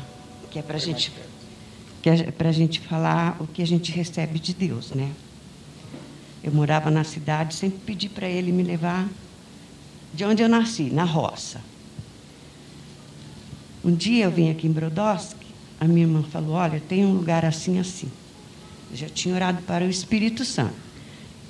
[0.50, 1.12] que é para gente
[2.00, 5.12] que é para a gente falar o que a gente recebe de Deus, né?
[6.42, 9.06] Eu morava na cidade, sempre pedi para ele me levar
[10.14, 11.60] de onde eu nasci, na roça.
[13.84, 15.48] Um dia eu vim aqui em Brodowski,
[15.78, 18.10] a minha irmã falou: Olha, tem um lugar assim, assim.
[18.90, 20.87] Eu já tinha orado para o Espírito Santo.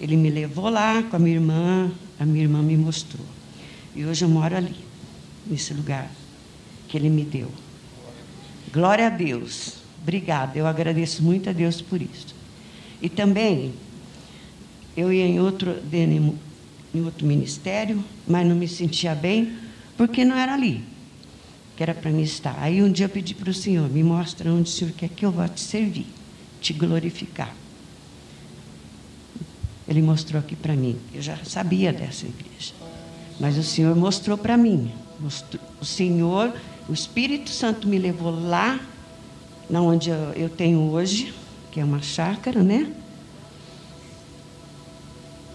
[0.01, 3.25] Ele me levou lá com a minha irmã, a minha irmã me mostrou.
[3.95, 4.77] E hoje eu moro ali,
[5.47, 6.11] nesse lugar
[6.89, 7.51] que Ele me deu.
[8.73, 9.75] Glória a Deus.
[10.03, 10.59] Obrigada.
[10.59, 12.35] Eu agradeço muito a Deus por isso.
[13.03, 13.73] E também,
[14.97, 19.53] eu ia em outro, em outro ministério, mas não me sentia bem,
[19.97, 20.85] porque não era ali
[21.79, 22.57] que era para mim estar.
[22.61, 25.25] Aí um dia eu pedi para o Senhor, me mostra onde o Senhor quer que
[25.25, 26.07] eu vá te servir,
[26.61, 27.55] te glorificar.
[29.89, 30.99] Ele mostrou aqui para mim.
[31.15, 32.75] Eu já sabia dessa igreja.
[33.41, 34.93] Mas o Senhor mostrou para mim.
[35.81, 36.53] O Senhor
[36.89, 38.81] o Espírito Santo me levou lá,
[39.69, 41.35] na onde eu tenho hoje,
[41.71, 42.91] que é uma chácara, né?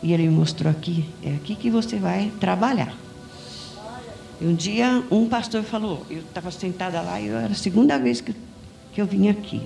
[0.04, 2.96] E ele me mostrou aqui, é aqui que você vai trabalhar.
[4.40, 8.22] E um dia um pastor falou, eu estava sentada lá e era a segunda vez
[8.22, 8.36] que,
[8.94, 9.64] que eu vim aqui.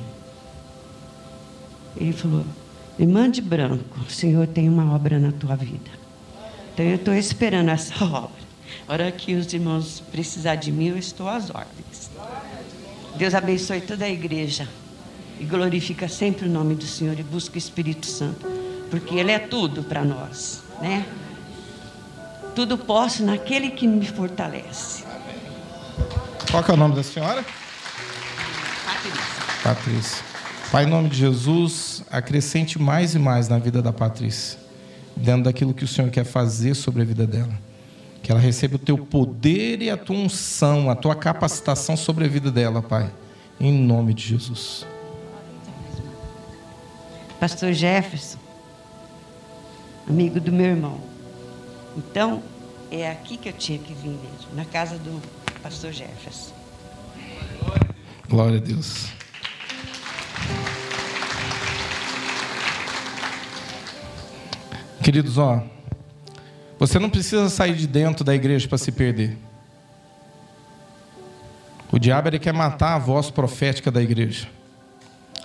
[1.97, 2.45] Ele falou,
[3.00, 5.92] irmã de branco, o Senhor tem uma obra na tua vida.
[6.74, 8.48] Então eu estou esperando essa obra.
[8.88, 12.10] A hora que os irmãos precisar de mim, eu estou às ordens.
[13.16, 14.68] Deus abençoe toda a igreja
[15.40, 18.46] e glorifica sempre o nome do Senhor e busca o Espírito Santo,
[18.90, 21.06] porque Ele é tudo para nós, né?
[22.56, 25.04] Tudo posso naquele que me fortalece.
[26.50, 27.46] Qual é o nome da senhora?
[28.86, 29.64] Patrícia.
[29.64, 30.37] Patrícia.
[30.69, 34.60] Pai, em nome de Jesus, acrescente mais e mais na vida da Patrícia,
[35.15, 37.53] dentro daquilo que o Senhor quer fazer sobre a vida dela.
[38.21, 42.28] Que ela receba o teu poder e a tua unção, a tua capacitação sobre a
[42.28, 43.09] vida dela, Pai.
[43.57, 44.86] Em nome de Jesus.
[47.39, 48.39] Pastor Jefferson,
[50.05, 50.99] amigo do meu irmão.
[51.95, 52.43] Então,
[52.91, 55.22] é aqui que eu tinha que vir mesmo, na casa do
[55.63, 56.53] pastor Jefferson.
[58.28, 59.16] Glória a Deus.
[65.08, 65.64] Queridos, ó,
[66.78, 69.38] você não precisa sair de dentro da igreja para se perder.
[71.89, 74.49] O diabo ele quer matar a voz profética da igreja.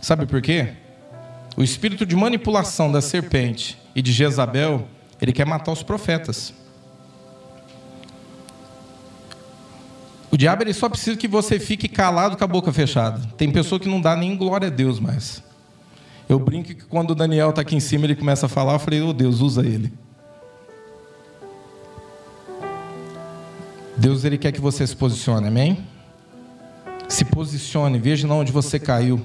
[0.01, 0.73] Sabe por quê?
[1.57, 4.89] O espírito de manipulação da serpente e de Jezabel,
[5.21, 6.53] ele quer matar os profetas.
[10.29, 13.21] O diabo ele só precisa que você fique calado com a boca fechada.
[13.37, 15.41] Tem pessoa que não dá nem glória a Deus mais.
[16.33, 18.79] Eu brinco que quando o Daniel está aqui em cima, ele começa a falar, eu
[18.79, 19.93] falei, oh Deus, usa ele.
[23.99, 25.87] Deus ele quer que você se posicione, amém?
[27.07, 29.21] Se posicione, veja onde você caiu.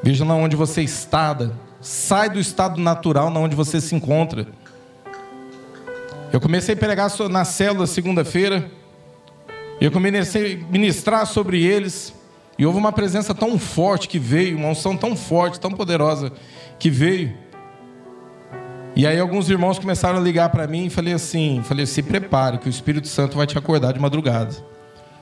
[0.00, 1.36] Veja onde você está.
[1.80, 4.46] Sai do estado natural na onde você se encontra.
[6.32, 8.70] Eu comecei a pregar na célula segunda-feira.
[9.80, 12.14] Eu comecei a ministrar sobre eles.
[12.60, 16.30] E houve uma presença tão forte que veio, uma unção tão forte, tão poderosa
[16.78, 17.32] que veio.
[18.94, 22.58] E aí alguns irmãos começaram a ligar para mim e falei assim, falei, se prepare
[22.58, 24.54] que o Espírito Santo vai te acordar de madrugada.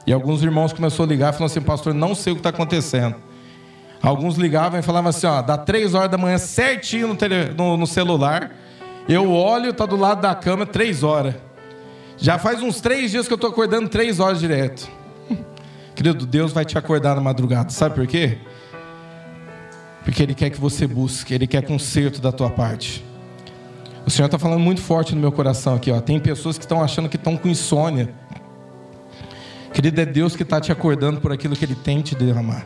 [0.05, 2.49] E alguns irmãos começaram a ligar e falaram assim, pastor, não sei o que está
[2.49, 3.15] acontecendo.
[4.03, 7.77] Alguns ligavam e falavam assim, ó, dá três horas da manhã certinho no, tele, no,
[7.77, 8.51] no celular.
[9.09, 11.37] Eu olho, tá do lado da cama, três horas.
[12.17, 14.98] Já faz uns três dias que eu estou acordando três horas direto.
[15.99, 17.71] Querido, Deus vai te acordar na madrugada.
[17.71, 18.39] Sabe por quê?
[20.05, 23.05] Porque Ele quer que você busque, Ele quer conserto da tua parte.
[24.07, 25.91] O Senhor está falando muito forte no meu coração aqui.
[25.91, 26.01] Ó.
[26.01, 28.15] Tem pessoas que estão achando que estão com insônia.
[29.75, 32.65] Querido, é Deus que está te acordando por aquilo que Ele tem te derramar.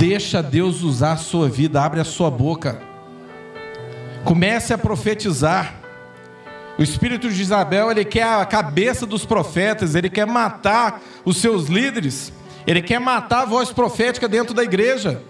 [0.00, 2.82] Deixa Deus usar a sua vida, abre a sua boca.
[4.24, 5.81] Comece a profetizar.
[6.78, 11.66] O espírito de Isabel, ele quer a cabeça dos profetas, ele quer matar os seus
[11.66, 12.32] líderes,
[12.66, 15.22] ele quer matar a voz profética dentro da igreja.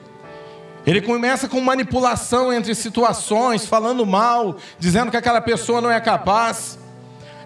[0.87, 6.79] Ele começa com manipulação entre situações, falando mal, dizendo que aquela pessoa não é capaz,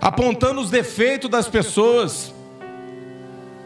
[0.01, 2.35] apontando os defeitos das pessoas.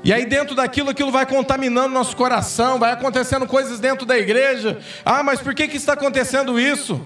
[0.03, 4.81] E aí, dentro daquilo, aquilo vai contaminando nosso coração, vai acontecendo coisas dentro da igreja.
[5.05, 7.01] Ah, mas por que, que está acontecendo isso?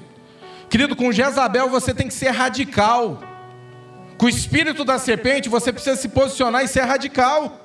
[0.74, 3.22] Querido, com Jezabel você tem que ser radical.
[4.18, 7.60] Com o espírito da serpente você precisa se posicionar e ser radical.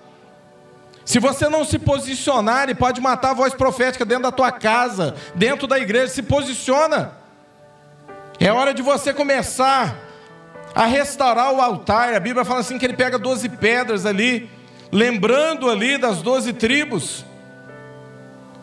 [1.03, 5.15] Se você não se posicionar, ele pode matar a voz profética dentro da tua casa,
[5.33, 6.09] dentro da igreja.
[6.09, 7.13] Se posiciona.
[8.39, 9.97] É hora de você começar
[10.75, 12.13] a restaurar o altar.
[12.13, 14.47] A Bíblia fala assim que ele pega 12 pedras ali,
[14.91, 17.25] lembrando ali das 12 tribos.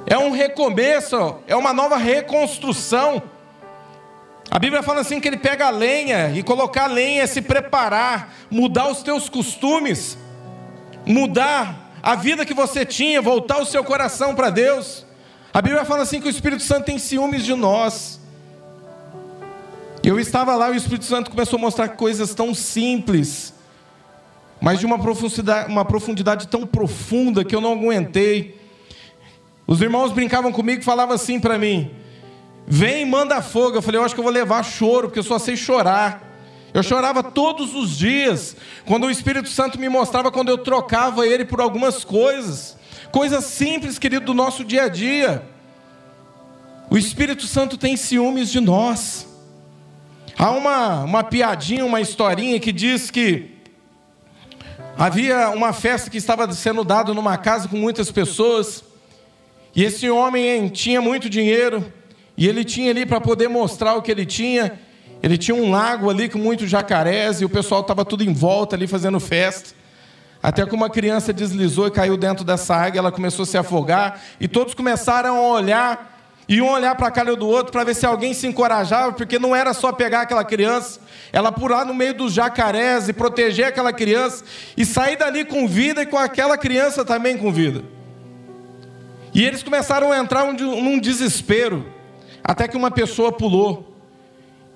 [0.07, 3.35] É um recomeço, é uma nova reconstrução.
[4.51, 8.35] A Bíblia fala assim que ele pega a lenha e colocar a lenha se preparar,
[8.51, 10.17] mudar os teus costumes,
[11.05, 15.05] mudar a vida que você tinha, voltar o seu coração para Deus.
[15.53, 18.21] A Bíblia fala assim que o Espírito Santo tem ciúmes de nós.
[20.03, 23.53] Eu estava lá e o Espírito Santo começou a mostrar coisas tão simples,
[24.61, 28.61] mas de uma profundidade, uma profundidade tão profunda que eu não aguentei.
[29.67, 31.91] Os irmãos brincavam comigo e falavam assim para mim:
[32.67, 33.77] Vem manda fogo.
[33.77, 36.23] Eu falei, eu acho que eu vou levar choro, porque eu só sei chorar.
[36.75, 38.55] Eu chorava todos os dias,
[38.85, 42.77] quando o Espírito Santo me mostrava quando eu trocava ele por algumas coisas,
[43.11, 45.43] coisas simples, querido, do nosso dia a dia.
[46.91, 49.27] O Espírito Santo tem ciúmes de nós.
[50.37, 53.57] Há uma, uma piadinha, uma historinha que diz que
[54.99, 58.85] havia uma festa que estava sendo dada numa casa com muitas pessoas,
[59.75, 61.91] e esse homem tinha muito dinheiro,
[62.37, 64.79] e ele tinha ali para poder mostrar o que ele tinha.
[65.23, 68.77] Ele tinha um lago ali com muitos jacarés e o pessoal estava tudo em volta
[68.77, 69.75] ali fazendo festa.
[70.43, 74.21] Até que uma criança deslizou e caiu dentro dessa água, ela começou a se afogar
[74.39, 76.17] e todos começaram a olhar
[76.49, 79.39] e um olhar para a cara do outro para ver se alguém se encorajava, porque
[79.39, 81.01] não era só pegar aquela criança,
[81.33, 84.45] ela pular no meio dos jacarés e proteger aquela criança
[84.77, 87.83] e sair dali com vida e com aquela criança também com vida.
[89.35, 91.96] E eles começaram a entrar num desespero.
[92.47, 93.93] Até que uma pessoa pulou.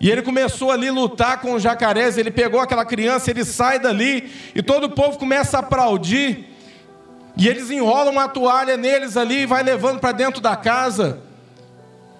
[0.01, 2.19] E ele começou ali a lutar com os jacarés.
[2.19, 4.29] Ele pegou aquela criança, ele sai dali.
[4.57, 6.47] E todo o povo começa a aplaudir.
[7.37, 11.21] E eles enrolam uma toalha neles ali e vai levando para dentro da casa.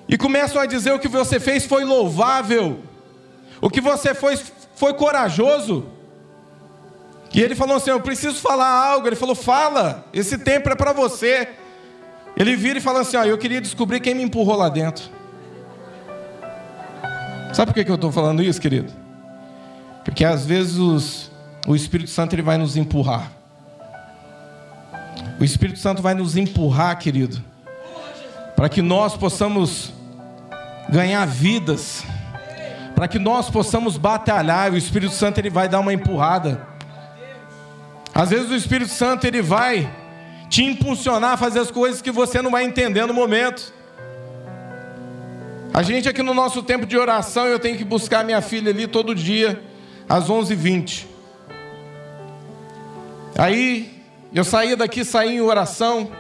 [0.09, 2.79] E começam a dizer: o que você fez foi louvável.
[3.61, 4.39] O que você foi,
[4.77, 5.87] foi corajoso.
[7.35, 9.09] E ele falou assim: Eu preciso falar algo.
[9.09, 11.49] Ele falou: Fala, esse tempo é para você.
[12.37, 15.20] Ele vira e fala assim: Ó, eu queria descobrir quem me empurrou lá dentro.
[17.53, 18.93] Sabe por que eu estou falando isso, querido?
[20.05, 21.31] Porque às vezes os,
[21.67, 23.31] o Espírito Santo ele vai nos empurrar.
[25.39, 27.43] O Espírito Santo vai nos empurrar, querido,
[28.57, 29.93] para que nós possamos
[30.89, 32.05] ganhar vidas.
[32.95, 34.73] para que nós possamos batalhar.
[34.73, 36.67] O Espírito Santo ele vai dar uma empurrada.
[38.15, 39.91] Às vezes o Espírito Santo ele vai
[40.51, 43.73] te impulsionar a fazer as coisas que você não vai entender no momento.
[45.73, 48.89] A gente aqui no nosso tempo de oração, eu tenho que buscar minha filha ali
[48.89, 49.63] todo dia,
[50.09, 51.07] às 11h20.
[53.39, 54.03] Aí,
[54.35, 56.11] eu saía daqui, saía em oração,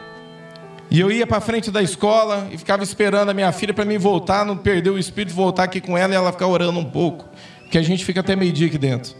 [0.88, 3.98] e eu ia para frente da escola e ficava esperando a minha filha para mim
[3.98, 7.28] voltar, não perder o espírito, voltar aqui com ela e ela ficar orando um pouco,
[7.62, 9.14] porque a gente fica até meio-dia aqui dentro.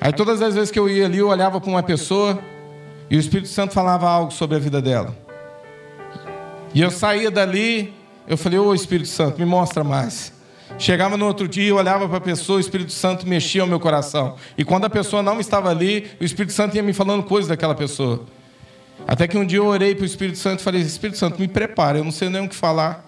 [0.00, 2.38] Aí todas as vezes que eu ia ali, eu olhava para uma pessoa
[3.10, 5.14] e o Espírito Santo falava algo sobre a vida dela.
[6.74, 7.94] E eu saía dali,
[8.26, 10.32] eu falei, ô Espírito Santo, me mostra mais.
[10.78, 14.36] Chegava no outro dia, olhava para a pessoa, o Espírito Santo mexia o meu coração.
[14.56, 17.74] E quando a pessoa não estava ali, o Espírito Santo ia me falando coisas daquela
[17.74, 18.24] pessoa.
[19.06, 21.48] Até que um dia eu orei para o Espírito Santo e falei: Espírito Santo, me
[21.48, 23.04] prepara, eu não sei nem o que falar.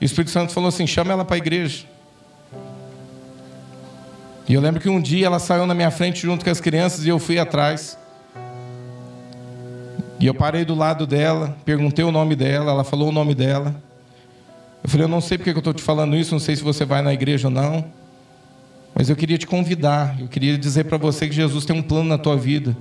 [0.00, 1.86] E o Espírito Santo falou assim: chama ela para a igreja.
[4.46, 7.06] E eu lembro que um dia ela saiu na minha frente junto com as crianças
[7.06, 7.96] e eu fui atrás.
[10.20, 13.74] E eu parei do lado dela, perguntei o nome dela, ela falou o nome dela.
[14.84, 16.84] Eu falei, eu não sei porque eu estou te falando isso, não sei se você
[16.84, 17.86] vai na igreja ou não,
[18.94, 22.06] mas eu queria te convidar, eu queria dizer para você que Jesus tem um plano
[22.06, 22.76] na tua vida.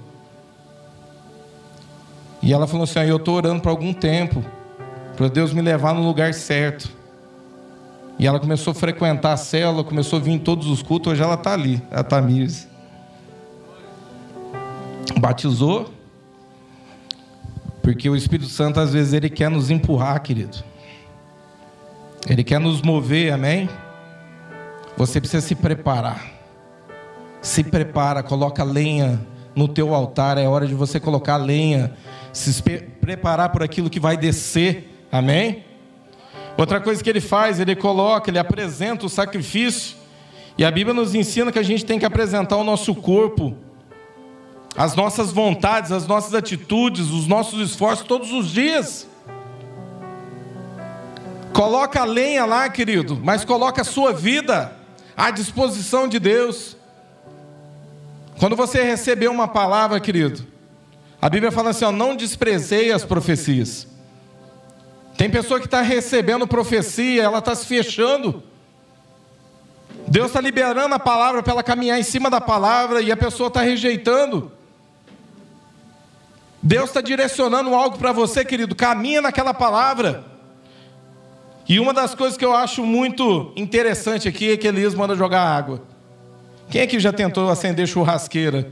[2.42, 4.44] E ela falou assim: ah, eu estou orando por algum tempo,
[5.16, 6.92] para Deus me levar no lugar certo.
[8.20, 11.24] E ela começou a frequentar a célula, começou a vir em todos os cultos, hoje
[11.24, 12.68] ela está ali, a Tamires.
[15.18, 15.92] Batizou,
[17.82, 20.73] porque o Espírito Santo às vezes ele quer nos empurrar, querido.
[22.28, 23.70] Ele quer nos mover, amém?
[24.96, 26.32] Você precisa se preparar.
[27.42, 29.20] Se prepara, coloca lenha
[29.56, 31.94] no teu altar, é hora de você colocar lenha,
[32.32, 32.62] se
[33.02, 35.06] preparar por aquilo que vai descer.
[35.12, 35.66] Amém?
[36.58, 39.98] Outra coisa que ele faz, ele coloca, ele apresenta o sacrifício.
[40.58, 43.56] E a Bíblia nos ensina que a gente tem que apresentar o nosso corpo,
[44.78, 49.08] as nossas vontades, as nossas atitudes, os nossos esforços todos os dias.
[51.54, 54.76] Coloca a lenha lá, querido, mas coloca a sua vida
[55.16, 56.76] à disposição de Deus.
[58.40, 60.46] Quando você receber uma palavra, querido,
[61.22, 63.88] a Bíblia fala assim: ó, não desprezei as profecias.
[65.16, 68.42] Tem pessoa que está recebendo profecia, ela está se fechando.
[70.08, 73.48] Deus está liberando a palavra para ela caminhar em cima da palavra e a pessoa
[73.48, 74.52] está rejeitando.
[76.62, 80.33] Deus está direcionando algo para você, querido, caminha naquela palavra.
[81.68, 85.42] E uma das coisas que eu acho muito interessante aqui é que Elias manda jogar
[85.42, 85.82] água.
[86.70, 88.72] Quem aqui já tentou acender churrasqueira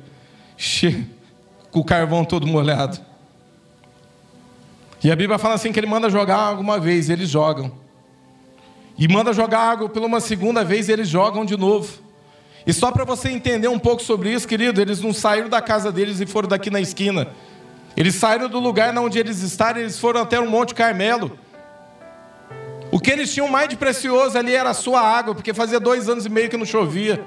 [1.72, 3.00] com o carvão todo molhado?
[5.04, 7.72] E a Bíblia fala assim que ele manda jogar água uma vez, eles jogam.
[8.98, 11.92] E manda jogar água pela uma segunda vez, eles jogam de novo.
[12.68, 15.92] E só para você entender um pouco sobre isso, querido, eles não saíram da casa
[15.92, 17.28] deles e foram daqui na esquina.
[17.98, 21.38] Eles saíram do lugar onde eles estavam, eles foram até o Monte Carmelo.
[22.92, 26.10] O que eles tinham mais de precioso ali era a sua água, porque fazia dois
[26.10, 27.24] anos e meio que não chovia.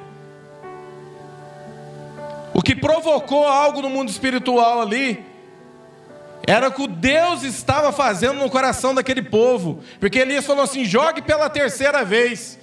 [2.53, 5.25] O que provocou algo no mundo espiritual ali
[6.47, 11.23] era o que Deus estava fazendo no coração daquele povo, porque Elias falou assim: jogue
[11.23, 12.59] pela terceira vez,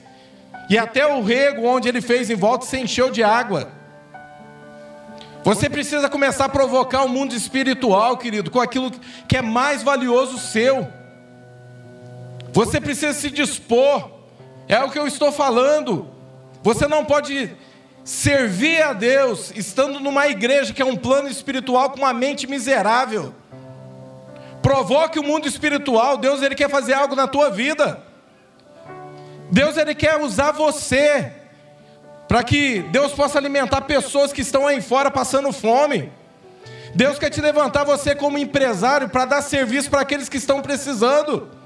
[0.70, 3.70] e até o rego onde ele fez em volta se encheu de água.
[5.44, 8.92] Você precisa começar a provocar o mundo espiritual, querido, com aquilo
[9.28, 10.88] que é mais valioso seu.
[12.52, 14.12] Você precisa se dispor,
[14.68, 16.08] é o que eu estou falando.
[16.62, 17.56] Você não pode
[18.04, 23.34] servir a Deus estando numa igreja que é um plano espiritual com uma mente miserável.
[24.62, 28.04] Provoque o mundo espiritual, Deus ele quer fazer algo na tua vida.
[29.50, 31.34] Deus ele quer usar você
[32.28, 36.12] para que Deus possa alimentar pessoas que estão aí fora passando fome.
[36.94, 41.61] Deus quer te levantar você como empresário para dar serviço para aqueles que estão precisando.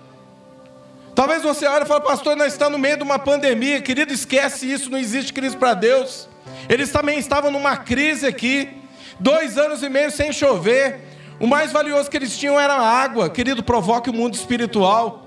[1.15, 3.81] Talvez você olhe e fale, pastor, nós estamos no meio de uma pandemia.
[3.81, 6.27] Querido, esquece isso, não existe crise para Deus.
[6.67, 8.81] Eles também estavam numa crise aqui,
[9.17, 10.99] dois anos e meio sem chover.
[11.39, 13.29] O mais valioso que eles tinham era a água.
[13.29, 15.25] Querido, provoque o mundo espiritual.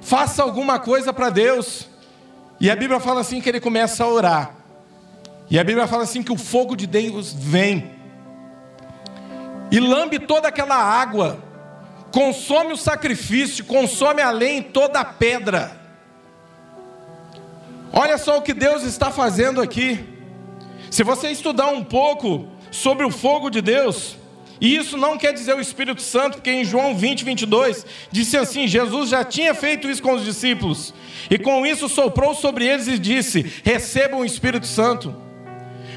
[0.00, 1.86] Faça alguma coisa para Deus.
[2.58, 4.54] E a Bíblia fala assim que ele começa a orar.
[5.50, 7.94] E a Bíblia fala assim que o fogo de Deus vem
[9.70, 11.38] e lambe toda aquela água
[12.16, 15.78] consome o sacrifício, consome além toda a pedra.
[17.92, 20.02] Olha só o que Deus está fazendo aqui.
[20.90, 24.16] Se você estudar um pouco sobre o fogo de Deus,
[24.58, 28.66] E isso não quer dizer o Espírito Santo, porque em João 20, 22, disse assim:
[28.66, 30.94] Jesus já tinha feito isso com os discípulos,
[31.30, 35.25] e com isso soprou sobre eles e disse: Recebam o Espírito Santo.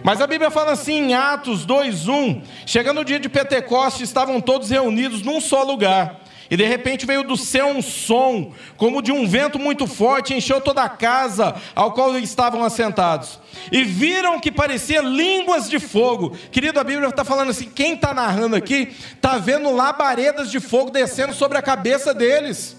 [0.04, 4.70] Mas a Bíblia fala assim em Atos 2:1, chegando o dia de Pentecostes, estavam todos
[4.70, 6.22] reunidos num só lugar.
[6.50, 10.60] E de repente veio do céu um som, como de um vento muito forte, encheu
[10.60, 13.40] toda a casa ao qual estavam assentados.
[13.72, 16.36] E viram que parecia línguas de fogo.
[16.52, 20.90] Querido, a Bíblia está falando assim: quem está narrando aqui, está vendo labaredas de fogo
[20.90, 22.76] descendo sobre a cabeça deles.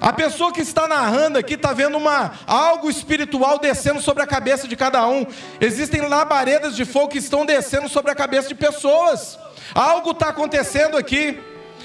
[0.00, 4.68] A pessoa que está narrando aqui está vendo uma, algo espiritual descendo sobre a cabeça
[4.68, 5.26] de cada um.
[5.60, 9.38] Existem labaredas de fogo que estão descendo sobre a cabeça de pessoas.
[9.74, 11.40] Algo está acontecendo aqui.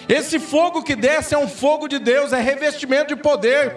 [0.07, 3.75] Esse fogo que desce é um fogo de Deus, é revestimento de poder.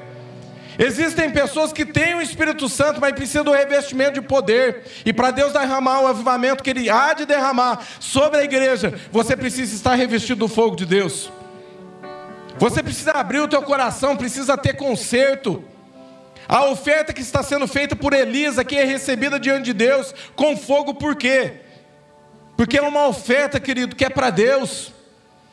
[0.78, 4.84] Existem pessoas que têm o Espírito Santo, mas precisam do revestimento de poder.
[5.04, 9.36] E para Deus derramar o avivamento que Ele há de derramar sobre a igreja, você
[9.36, 11.30] precisa estar revestido do fogo de Deus.
[12.62, 15.64] Você precisa abrir o teu coração, precisa ter conserto.
[16.48, 20.56] A oferta que está sendo feita por Elisa, que é recebida diante de Deus com
[20.56, 21.54] fogo, por quê?
[22.56, 24.92] Porque é uma oferta, querido, que é para Deus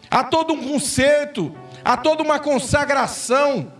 [0.07, 1.51] há todo um conserto,
[1.83, 3.73] há toda uma consagração.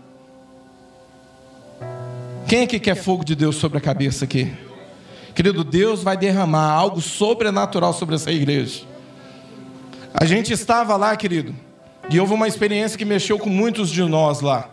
[2.48, 4.52] Quem é que quer fogo de Deus sobre a cabeça aqui?
[5.36, 8.82] Querido, Deus vai derramar algo sobrenatural sobre essa igreja.
[10.12, 11.54] A gente estava lá, querido,
[12.10, 14.68] e houve uma experiência que mexeu com muitos de nós lá.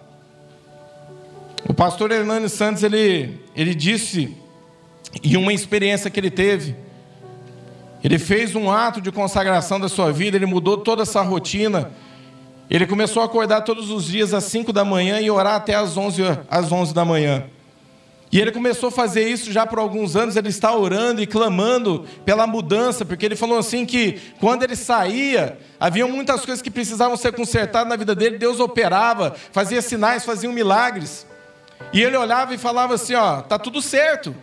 [1.70, 4.36] O pastor Hernani Santos, ele, ele disse,
[5.24, 6.76] em uma experiência que ele teve,
[8.04, 11.92] ele fez um ato de consagração da sua vida, ele mudou toda essa rotina.
[12.70, 15.96] Ele começou a acordar todos os dias às 5 da manhã e orar até às
[15.96, 17.46] 11, às 11 da manhã.
[18.32, 22.06] E ele começou a fazer isso já por alguns anos, ele está orando e clamando
[22.26, 27.16] pela mudança, porque ele falou assim que quando ele saía, havia muitas coisas que precisavam
[27.16, 31.26] ser consertadas na vida dele, Deus operava, fazia sinais, fazia milagres.
[31.94, 34.36] E ele olhava e falava assim, ó, tá tudo certo.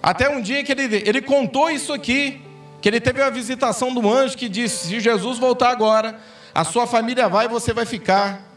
[0.00, 2.40] Até um dia que ele, ele contou isso aqui,
[2.80, 6.18] que ele teve uma visitação do anjo que disse: se Jesus voltar agora,
[6.54, 8.47] a sua família vai e você vai ficar.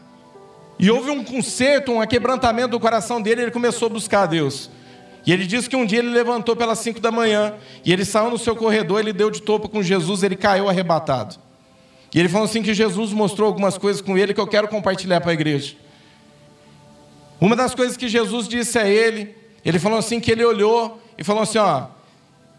[0.82, 4.68] E houve um conserto, um quebrantamento do coração dele, ele começou a buscar a Deus.
[5.24, 7.54] E ele disse que um dia ele levantou pelas cinco da manhã,
[7.84, 11.36] e ele saiu no seu corredor, ele deu de topo com Jesus, ele caiu arrebatado.
[12.12, 15.20] E ele falou assim que Jesus mostrou algumas coisas com ele que eu quero compartilhar
[15.20, 15.76] para a igreja.
[17.40, 21.22] Uma das coisas que Jesus disse a ele, ele falou assim que ele olhou e
[21.22, 21.86] falou assim: ó,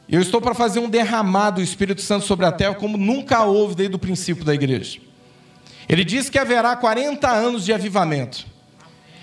[0.07, 3.75] eu estou para fazer um derramado do Espírito Santo sobre a terra como nunca houve
[3.75, 5.01] desde o princípio da igreja.
[5.87, 8.45] Ele diz que haverá 40 anos de avivamento.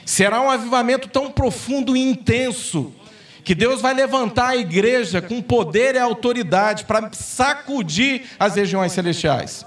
[0.05, 2.93] Será um avivamento tão profundo e intenso
[3.45, 9.65] que Deus vai levantar a igreja com poder e autoridade para sacudir as regiões celestiais.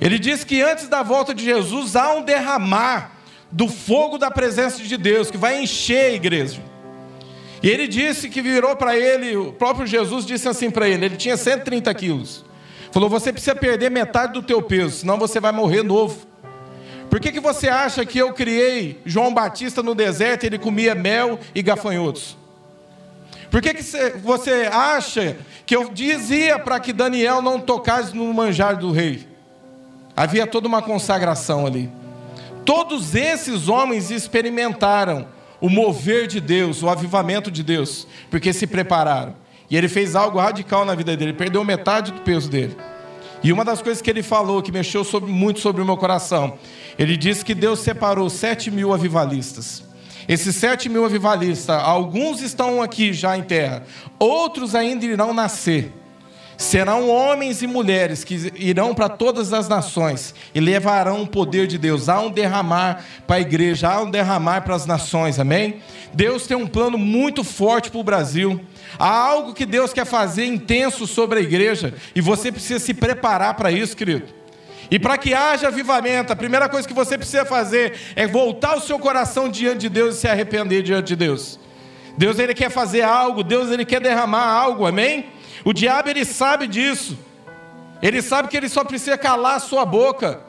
[0.00, 3.12] Ele diz que antes da volta de Jesus há um derramar
[3.50, 6.62] do fogo da presença de Deus que vai encher a igreja.
[7.62, 11.16] E ele disse que virou para ele, o próprio Jesus disse assim para ele: ele
[11.16, 12.44] tinha 130 quilos.
[12.96, 16.26] Falou: Você precisa perder metade do teu peso, senão você vai morrer novo.
[17.10, 20.94] Por que, que você acha que eu criei João Batista no deserto e ele comia
[20.94, 22.38] mel e gafanhotos?
[23.50, 23.82] Por que, que
[24.22, 25.36] você acha
[25.66, 29.28] que eu dizia para que Daniel não tocasse no manjar do rei?
[30.16, 31.92] Havia toda uma consagração ali.
[32.64, 35.28] Todos esses homens experimentaram
[35.60, 39.34] o mover de Deus, o avivamento de Deus, porque se prepararam.
[39.70, 42.76] E ele fez algo radical na vida dele, perdeu metade do peso dele.
[43.42, 46.58] E uma das coisas que ele falou, que mexeu sobre, muito sobre o meu coração,
[46.98, 49.84] ele disse que Deus separou sete mil avivalistas.
[50.28, 53.84] Esses sete mil avivalistas, alguns estão aqui já em terra,
[54.18, 55.92] outros ainda irão nascer.
[56.56, 61.76] Serão homens e mulheres que irão para todas as nações e levarão o poder de
[61.76, 62.08] Deus.
[62.08, 65.82] Há um derramar para a igreja, há um derramar para as nações, amém?
[66.14, 68.58] Deus tem um plano muito forte para o Brasil.
[68.98, 73.54] Há algo que Deus quer fazer intenso sobre a igreja e você precisa se preparar
[73.54, 74.24] para isso, querido.
[74.90, 78.80] E para que haja avivamento, a primeira coisa que você precisa fazer é voltar o
[78.80, 81.58] seu coração diante de Deus e se arrepender diante de Deus.
[82.16, 85.26] Deus ele quer fazer algo, Deus ele quer derramar algo, amém?
[85.66, 87.18] O diabo ele sabe disso.
[88.00, 90.40] Ele sabe que ele só precisa calar a sua boca.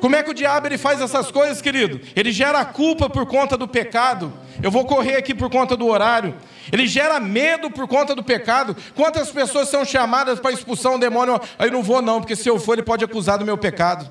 [0.00, 2.00] Como é que o diabo ele faz essas coisas, querido?
[2.16, 4.32] Ele gera culpa por conta do pecado.
[4.62, 6.34] Eu vou correr aqui por conta do horário.
[6.72, 8.74] Ele gera medo por conta do pecado.
[8.96, 11.38] Quantas pessoas são chamadas para expulsar um demônio?
[11.58, 14.10] Aí não vou não, porque se eu for ele pode acusar do meu pecado.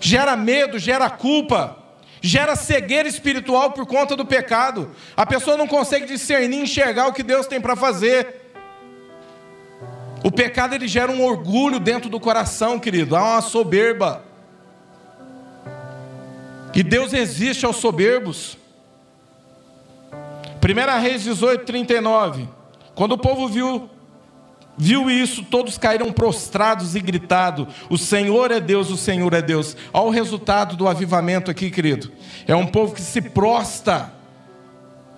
[0.00, 1.76] Gera medo, gera culpa
[2.20, 4.90] gera cegueira espiritual por conta do pecado.
[5.16, 8.52] A pessoa não consegue discernir, enxergar o que Deus tem para fazer.
[10.24, 14.24] O pecado ele gera um orgulho dentro do coração, querido, há uma soberba.
[16.74, 18.56] E Deus resiste aos soberbos.
[20.62, 22.48] 1 Reis 18, 39.
[22.94, 23.88] Quando o povo viu,
[24.78, 29.76] viu isso, todos caíram prostrados e gritado: O Senhor é Deus, o Senhor é Deus.
[29.92, 32.10] Olha o resultado do avivamento aqui, querido.
[32.46, 34.12] É um povo que se prosta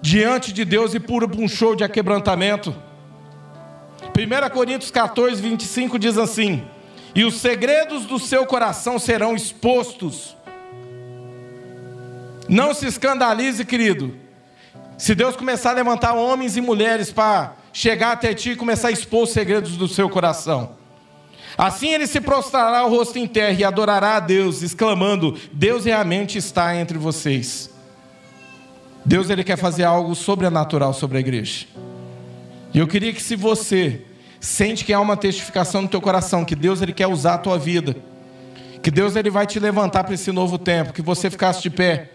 [0.01, 2.75] diante de Deus e pura um show de aquebrantamento.
[4.17, 6.65] 1 Coríntios 14, 25 diz assim:
[7.15, 10.37] E os segredos do seu coração serão expostos.
[12.49, 14.17] Não se escandalize, querido.
[14.99, 18.93] Se Deus começar a levantar homens e mulheres para chegar até ti e começar a
[18.93, 20.79] expor os segredos do seu coração.
[21.57, 26.39] Assim ele se prostrará o rosto em terra e adorará a Deus, exclamando: Deus realmente
[26.39, 27.71] está entre vocês.
[29.05, 31.67] Deus ele quer fazer algo sobrenatural sobre a igreja.
[32.73, 34.03] E eu queria que se você
[34.39, 37.59] sente que há uma testificação no teu coração, que Deus ele quer usar a tua
[37.59, 37.97] vida,
[38.83, 42.13] que Deus ele vai te levantar para esse novo tempo, que você ficasse de pé.